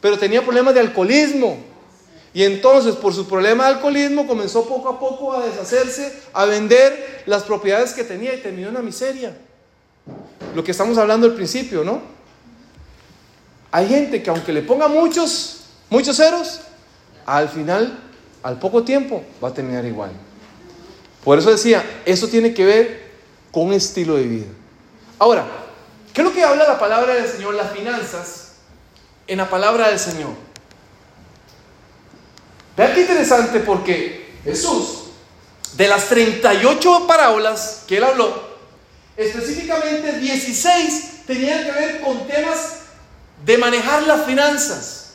pero 0.00 0.18
tenía 0.18 0.42
problemas 0.42 0.74
de 0.74 0.80
alcoholismo. 0.80 1.67
Y 2.34 2.44
entonces 2.44 2.94
por 2.96 3.14
su 3.14 3.26
problema 3.26 3.64
de 3.64 3.74
alcoholismo 3.74 4.26
comenzó 4.26 4.68
poco 4.68 4.88
a 4.88 4.98
poco 4.98 5.32
a 5.32 5.46
deshacerse, 5.46 6.12
a 6.32 6.44
vender 6.44 7.22
las 7.26 7.42
propiedades 7.42 7.92
que 7.92 8.04
tenía 8.04 8.34
y 8.34 8.38
terminó 8.38 8.68
en 8.68 8.74
la 8.74 8.82
miseria. 8.82 9.36
Lo 10.54 10.62
que 10.62 10.70
estamos 10.70 10.98
hablando 10.98 11.26
al 11.26 11.34
principio, 11.34 11.84
¿no? 11.84 12.00
Hay 13.70 13.88
gente 13.88 14.22
que 14.22 14.30
aunque 14.30 14.52
le 14.52 14.62
ponga 14.62 14.88
muchos, 14.88 15.60
muchos 15.90 16.16
ceros, 16.16 16.60
al 17.26 17.48
final, 17.48 17.98
al 18.42 18.58
poco 18.58 18.82
tiempo, 18.84 19.22
va 19.42 19.48
a 19.48 19.54
terminar 19.54 19.84
igual. 19.84 20.10
Por 21.24 21.38
eso 21.38 21.50
decía, 21.50 21.84
eso 22.04 22.28
tiene 22.28 22.54
que 22.54 22.64
ver 22.64 23.08
con 23.50 23.66
un 23.66 23.72
estilo 23.72 24.16
de 24.16 24.22
vida. 24.22 24.46
Ahora, 25.18 25.46
¿Qué 26.18 26.22
es 26.22 26.28
lo 26.28 26.34
que 26.34 26.42
habla 26.42 26.66
la 26.66 26.80
palabra 26.80 27.14
del 27.14 27.28
Señor? 27.28 27.54
Las 27.54 27.70
finanzas 27.70 28.54
en 29.28 29.38
la 29.38 29.48
palabra 29.48 29.90
del 29.90 30.00
Señor. 30.00 30.30
Vean 32.78 32.94
qué 32.94 33.00
interesante 33.00 33.58
porque 33.58 34.30
Jesús, 34.44 35.08
de 35.74 35.88
las 35.88 36.04
38 36.04 37.08
parábolas 37.08 37.82
que 37.88 37.96
él 37.96 38.04
habló, 38.04 38.40
específicamente 39.16 40.12
16 40.12 41.26
tenían 41.26 41.64
que 41.64 41.72
ver 41.72 42.00
con 42.00 42.24
temas 42.28 42.74
de 43.44 43.58
manejar 43.58 44.04
las 44.04 44.24
finanzas. 44.24 45.06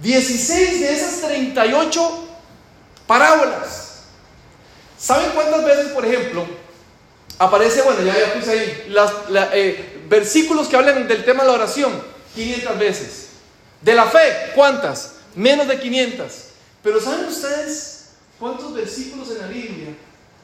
16 0.00 0.80
de 0.80 0.94
esas 0.94 1.20
38 1.20 2.28
parábolas. 3.06 4.04
¿Saben 4.98 5.32
cuántas 5.34 5.62
veces, 5.62 5.88
por 5.88 6.06
ejemplo, 6.06 6.46
aparece, 7.38 7.82
bueno, 7.82 8.02
ya, 8.02 8.18
ya 8.18 8.32
puse 8.32 8.52
ahí, 8.52 8.86
las, 8.88 9.12
eh, 9.52 10.00
versículos 10.08 10.66
que 10.66 10.76
hablan 10.76 11.06
del 11.06 11.26
tema 11.26 11.42
de 11.42 11.50
la 11.50 11.56
oración, 11.56 12.02
500 12.34 12.78
veces. 12.78 13.26
De 13.82 13.92
la 13.92 14.06
fe, 14.06 14.52
¿cuántas? 14.54 15.16
Menos 15.34 15.68
de 15.68 15.78
500. 15.78 16.49
Pero 16.82 17.00
¿saben 17.00 17.26
ustedes 17.26 18.10
cuántos 18.38 18.74
versículos 18.74 19.30
en 19.30 19.38
la 19.38 19.46
Biblia 19.46 19.88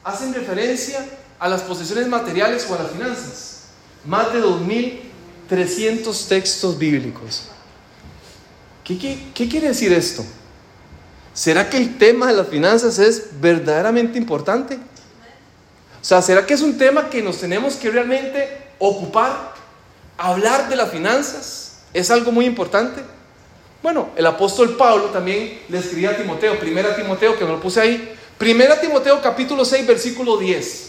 hacen 0.03 0.33
referencia 0.33 1.05
a 1.39 1.49
las 1.49 1.61
posesiones 1.61 2.07
materiales 2.07 2.67
o 2.69 2.75
a 2.75 2.83
las 2.83 2.91
finanzas? 2.91 3.61
Más 4.05 4.31
de 4.33 4.41
2.300 4.41 6.27
textos 6.27 6.77
bíblicos. 6.77 7.43
¿Qué, 8.83 9.19
quiere 9.33 9.67
decir 9.69 9.91
esto? 9.91 10.23
¿Será 11.33 11.69
que 11.69 11.77
el 11.77 11.97
tema 11.97 12.27
de 12.27 12.33
las 12.33 12.47
finanzas 12.47 12.99
es 12.99 13.41
verdaderamente 13.41 14.17
importante? 14.17 14.75
O 14.75 16.05
sea, 16.07 16.21
¿será 16.21 16.45
que 16.45 16.53
es 16.53 16.61
un 16.61 16.77
tema 16.77 17.09
que 17.09 17.21
nos 17.21 17.39
tenemos 17.39 17.75
que 17.75 17.89
realmente 17.91 18.69
ocupar? 18.79 19.57
hablar 20.17 20.67
de 20.67 20.75
las 20.75 20.91
finanzas 20.91 21.77
es 21.93 22.11
algo 22.11 22.31
muy 22.31 22.45
importante. 22.45 23.03
Bueno, 23.81 24.09
el 24.15 24.25
apóstol 24.25 24.75
Pablo 24.75 25.05
también 25.05 25.61
le 25.69 25.77
escribía 25.77 26.11
a 26.11 26.17
Timoteo, 26.17 26.59
primera 26.59 26.95
Timoteo, 26.95 27.37
que 27.37 27.45
me 27.45 27.51
lo 27.51 27.59
puse 27.59 27.79
ahí, 27.79 28.15
primera 28.37 28.79
Timoteo 28.79 29.21
capítulo 29.21 29.63
6, 29.63 29.85
versículo 29.85 30.37
10. 30.37 30.83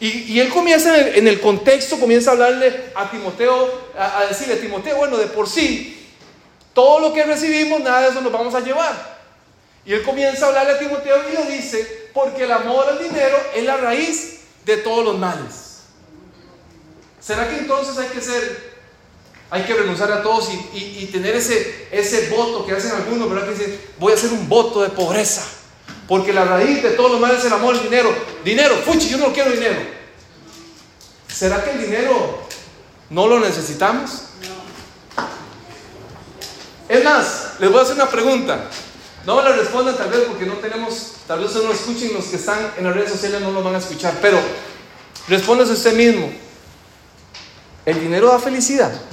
Y, 0.00 0.40
él 0.40 0.48
comienza 0.48 0.98
en 0.98 1.28
el, 1.28 1.40
contexto, 1.40 1.98
comienza 1.98 2.30
a 2.30 2.32
hablarle 2.32 2.86
a 2.96 3.08
Timoteo, 3.08 3.70
a, 3.96 4.18
a 4.18 4.26
decirle 4.26 4.56
Timoteo, 4.56 4.96
bueno, 4.96 5.16
de 5.16 5.26
por 5.26 5.48
sí, 5.48 6.10
todo 6.74 6.98
lo 6.98 7.12
que 7.12 7.22
recibimos, 7.22 7.80
nada 7.80 8.02
de 8.02 8.08
eso 8.08 8.20
nos 8.20 8.32
vamos 8.32 8.52
a 8.54 8.60
llevar. 8.60 9.20
Y 9.84 9.92
él 9.92 10.02
comienza 10.02 10.46
a 10.46 10.48
hablarle 10.48 10.72
a 10.72 10.78
Timoteo 10.80 11.16
y 11.28 11.36
le 11.36 11.56
dice, 11.56 12.10
porque 12.12 12.44
el 12.44 12.52
amor 12.52 12.88
al 12.88 12.98
dinero 12.98 13.36
es 13.54 13.64
la 13.64 13.76
raíz 13.76 14.40
de 14.64 14.76
todos 14.78 15.04
los 15.04 15.18
males. 15.18 15.82
¿Será 17.20 17.48
que 17.48 17.58
entonces 17.58 17.96
hay 17.98 18.08
que 18.08 18.20
ser, 18.20 18.71
hay 19.52 19.64
que 19.64 19.74
renunciar 19.74 20.10
a 20.10 20.22
todos 20.22 20.48
y, 20.72 21.04
tener 21.12 21.36
ese, 21.36 21.86
ese 21.92 22.30
voto 22.30 22.64
que 22.64 22.72
hacen 22.72 22.92
algunos, 22.92 23.28
¿verdad? 23.28 23.44
Que 23.44 23.54
dicen, 23.54 23.80
voy 23.98 24.12
a 24.12 24.14
hacer 24.14 24.32
un 24.32 24.48
voto 24.48 24.80
de 24.80 24.88
pobreza, 24.88 25.42
porque 26.08 26.32
la 26.32 26.46
raíz 26.46 26.82
de 26.82 26.92
todos 26.92 27.12
los 27.12 27.20
males 27.20 27.40
es 27.40 27.44
el 27.44 27.52
amor 27.52 27.74
al 27.74 27.82
dinero. 27.82 28.14
Dinero, 28.42 28.76
fuchi, 28.76 29.10
yo 29.10 29.18
no 29.18 29.30
quiero 29.30 29.50
dinero. 29.50 29.78
¿Será 31.28 31.62
que 31.62 31.72
el 31.72 31.82
dinero 31.82 32.38
no 33.10 33.26
lo 33.26 33.40
necesitamos? 33.40 34.22
Es 36.88 37.04
más, 37.04 37.52
les 37.58 37.70
voy 37.70 37.78
a 37.78 37.82
hacer 37.82 37.96
una 37.96 38.08
pregunta. 38.08 38.70
No 39.26 39.36
me 39.36 39.42
la 39.42 39.52
respondan 39.52 39.98
tal 39.98 40.08
vez 40.08 40.20
porque 40.28 40.46
no 40.46 40.54
tenemos, 40.54 41.16
tal 41.26 41.40
vez 41.40 41.54
no 41.56 41.70
escuchen 41.70 42.14
los 42.14 42.24
que 42.24 42.36
están 42.36 42.72
en 42.78 42.84
las 42.84 42.94
redes 42.94 43.10
sociales 43.10 43.42
no 43.42 43.52
lo 43.52 43.62
van 43.62 43.74
a 43.74 43.78
escuchar, 43.78 44.14
pero 44.22 44.40
respóndase 45.28 45.72
usted 45.72 45.94
mismo. 45.94 46.32
¿El 47.84 48.00
dinero 48.00 48.28
da 48.28 48.38
felicidad? 48.38 49.11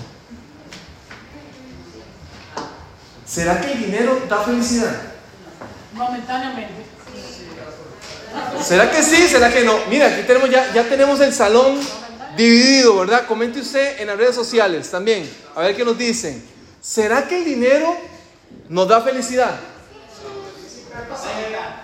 ¿Será 3.29 3.61
que 3.61 3.73
el 3.73 3.85
dinero 3.85 4.23
da 4.27 4.43
felicidad? 4.43 4.95
Momentáneamente. 5.93 6.83
¿Será 8.63 8.89
que 8.89 9.03
sí? 9.03 9.27
¿Será 9.27 9.51
que 9.51 9.63
no? 9.63 9.77
Mira, 9.89 10.07
aquí 10.07 10.23
tenemos 10.23 10.49
ya, 10.49 10.73
ya 10.73 10.83
tenemos 10.83 11.19
el 11.19 11.31
salón 11.31 11.79
dividido, 12.35 12.97
¿verdad? 12.97 13.27
Comente 13.27 13.59
usted 13.59 13.99
en 13.99 14.07
las 14.07 14.17
redes 14.17 14.33
sociales 14.35 14.89
también, 14.89 15.29
a 15.55 15.61
ver 15.61 15.75
qué 15.75 15.85
nos 15.85 15.97
dicen. 15.97 16.43
¿Será 16.81 17.27
que 17.27 17.37
el 17.37 17.45
dinero 17.45 17.95
nos 18.67 18.87
da 18.87 19.01
felicidad? 19.01 19.59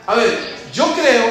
A 0.07 0.15
ver, 0.15 0.37
yo 0.73 0.93
creo, 0.93 1.25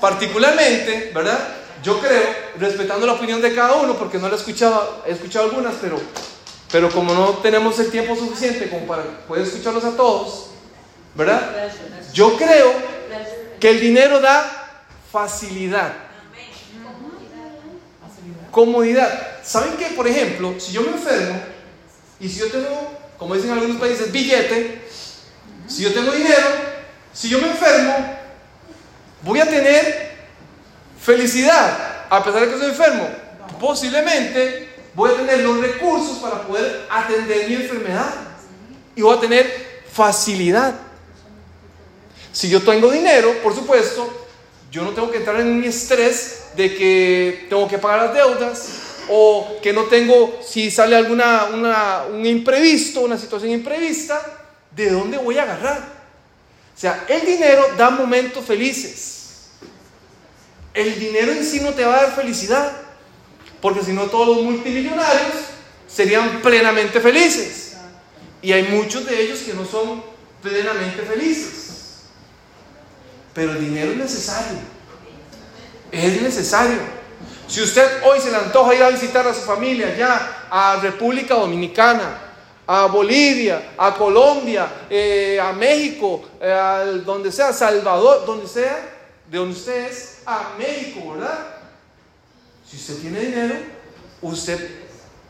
particularmente, 0.00 1.12
¿verdad? 1.14 1.38
Yo 1.82 2.00
creo, 2.00 2.22
respetando 2.58 3.06
la 3.06 3.12
opinión 3.12 3.40
de 3.40 3.54
cada 3.54 3.74
uno, 3.74 3.94
porque 3.94 4.18
no 4.18 4.28
la 4.28 4.34
he 4.34 4.38
escuchado, 4.38 5.04
he 5.06 5.12
escuchado 5.12 5.44
algunas, 5.46 5.74
pero, 5.80 6.00
pero 6.70 6.90
como 6.90 7.14
no 7.14 7.30
tenemos 7.38 7.78
el 7.78 7.90
tiempo 7.90 8.16
suficiente 8.16 8.68
como 8.68 8.86
para 8.86 9.02
poder 9.26 9.46
escucharlos 9.46 9.84
a 9.84 9.96
todos, 9.96 10.48
¿verdad? 11.14 11.70
Yo 12.12 12.36
creo 12.36 12.72
que 13.60 13.70
el 13.70 13.80
dinero 13.80 14.20
da 14.20 14.82
facilidad. 15.10 15.92
Comodidad. 18.50 19.40
¿Saben 19.42 19.76
qué? 19.76 19.86
Por 19.86 20.08
ejemplo, 20.08 20.58
si 20.58 20.72
yo 20.72 20.82
me 20.82 20.88
enfermo 20.88 21.40
y 22.18 22.28
si 22.28 22.40
yo 22.40 22.50
tengo, 22.50 22.98
como 23.18 23.34
dicen 23.34 23.50
en 23.50 23.58
algunos 23.58 23.80
países, 23.80 24.10
billete, 24.10 24.82
si 25.68 25.82
yo 25.82 25.92
tengo 25.92 26.12
dinero, 26.12 26.46
si 27.12 27.28
yo 27.28 27.40
me 27.40 27.48
enfermo, 27.48 27.94
voy 29.22 29.40
a 29.40 29.46
tener 29.46 30.16
felicidad, 31.00 32.06
a 32.10 32.24
pesar 32.24 32.40
de 32.42 32.50
que 32.50 32.58
soy 32.58 32.68
enfermo. 32.68 33.08
Posiblemente 33.60 34.65
voy 34.96 35.10
a 35.10 35.16
tener 35.16 35.40
los 35.40 35.60
recursos 35.60 36.18
para 36.18 36.42
poder 36.42 36.86
atender 36.90 37.48
mi 37.48 37.54
enfermedad 37.56 38.14
y 38.96 39.02
voy 39.02 39.16
a 39.16 39.20
tener 39.20 39.82
facilidad. 39.92 40.74
Si 42.32 42.48
yo 42.48 42.62
tengo 42.62 42.90
dinero, 42.90 43.34
por 43.42 43.54
supuesto, 43.54 44.26
yo 44.70 44.82
no 44.82 44.90
tengo 44.90 45.10
que 45.10 45.18
entrar 45.18 45.38
en 45.40 45.48
un 45.48 45.64
estrés 45.64 46.48
de 46.56 46.74
que 46.74 47.46
tengo 47.50 47.68
que 47.68 47.78
pagar 47.78 48.06
las 48.06 48.14
deudas 48.14 48.68
o 49.10 49.58
que 49.62 49.72
no 49.72 49.84
tengo, 49.84 50.40
si 50.42 50.70
sale 50.70 50.96
alguna 50.96 52.06
un 52.10 52.24
imprevisto, 52.24 53.02
una 53.02 53.18
situación 53.18 53.52
imprevista, 53.52 54.20
¿de 54.70 54.90
dónde 54.90 55.18
voy 55.18 55.36
a 55.36 55.42
agarrar? 55.42 55.78
O 56.74 56.78
sea, 56.78 57.04
el 57.08 57.24
dinero 57.24 57.66
da 57.76 57.90
momentos 57.90 58.44
felices. 58.44 59.48
El 60.72 60.98
dinero 60.98 61.32
en 61.32 61.44
sí 61.44 61.60
no 61.60 61.72
te 61.72 61.84
va 61.84 61.98
a 61.98 62.02
dar 62.02 62.14
felicidad, 62.14 62.85
porque 63.66 63.82
si 63.82 63.92
no 63.92 64.04
todos 64.04 64.28
los 64.28 64.44
multimillonarios 64.44 65.34
serían 65.88 66.40
plenamente 66.40 67.00
felices. 67.00 67.76
Y 68.40 68.52
hay 68.52 68.62
muchos 68.62 69.04
de 69.04 69.20
ellos 69.20 69.40
que 69.40 69.54
no 69.54 69.64
son 69.64 70.04
plenamente 70.40 71.02
felices. 71.02 72.04
Pero 73.34 73.54
el 73.54 73.60
dinero 73.60 73.90
es 73.90 73.96
necesario. 73.96 74.58
Es 75.90 76.22
necesario. 76.22 76.78
Si 77.48 77.60
usted 77.60 78.04
hoy 78.04 78.20
se 78.20 78.30
le 78.30 78.36
antoja 78.36 78.72
ir 78.72 78.84
a 78.84 78.90
visitar 78.90 79.26
a 79.26 79.34
su 79.34 79.40
familia 79.40 79.96
ya 79.96 80.46
a 80.48 80.78
República 80.80 81.34
Dominicana, 81.34 82.20
a 82.68 82.86
Bolivia, 82.86 83.70
a 83.76 83.92
Colombia, 83.96 84.68
eh, 84.88 85.40
a 85.42 85.52
México, 85.52 86.22
eh, 86.40 86.52
a 86.52 86.84
donde 86.84 87.32
sea, 87.32 87.52
Salvador, 87.52 88.26
donde 88.26 88.46
sea, 88.46 88.78
de 89.28 89.38
donde 89.38 89.56
usted 89.56 89.90
es, 89.90 90.18
a 90.24 90.50
México, 90.56 91.14
¿verdad? 91.14 91.55
Si 92.68 92.76
usted 92.76 92.96
tiene 92.96 93.20
dinero, 93.20 93.54
usted 94.22 94.58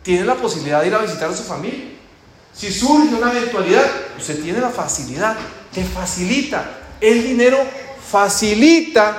tiene 0.03 0.25
la 0.25 0.37
posibilidad 0.37 0.81
de 0.81 0.89
ir 0.89 0.95
a 0.95 0.99
visitar 0.99 1.31
a 1.31 1.37
su 1.37 1.43
familia. 1.43 1.85
Si 2.53 2.73
surge 2.73 3.15
una 3.15 3.31
eventualidad, 3.31 3.85
usted 4.17 4.43
tiene 4.43 4.61
la 4.61 4.71
facilidad, 4.71 5.37
te 5.73 5.85
facilita. 5.85 6.65
El 7.01 7.23
dinero 7.23 7.59
facilita, 8.11 9.19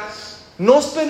nos 0.58 0.86
permite 0.88 1.06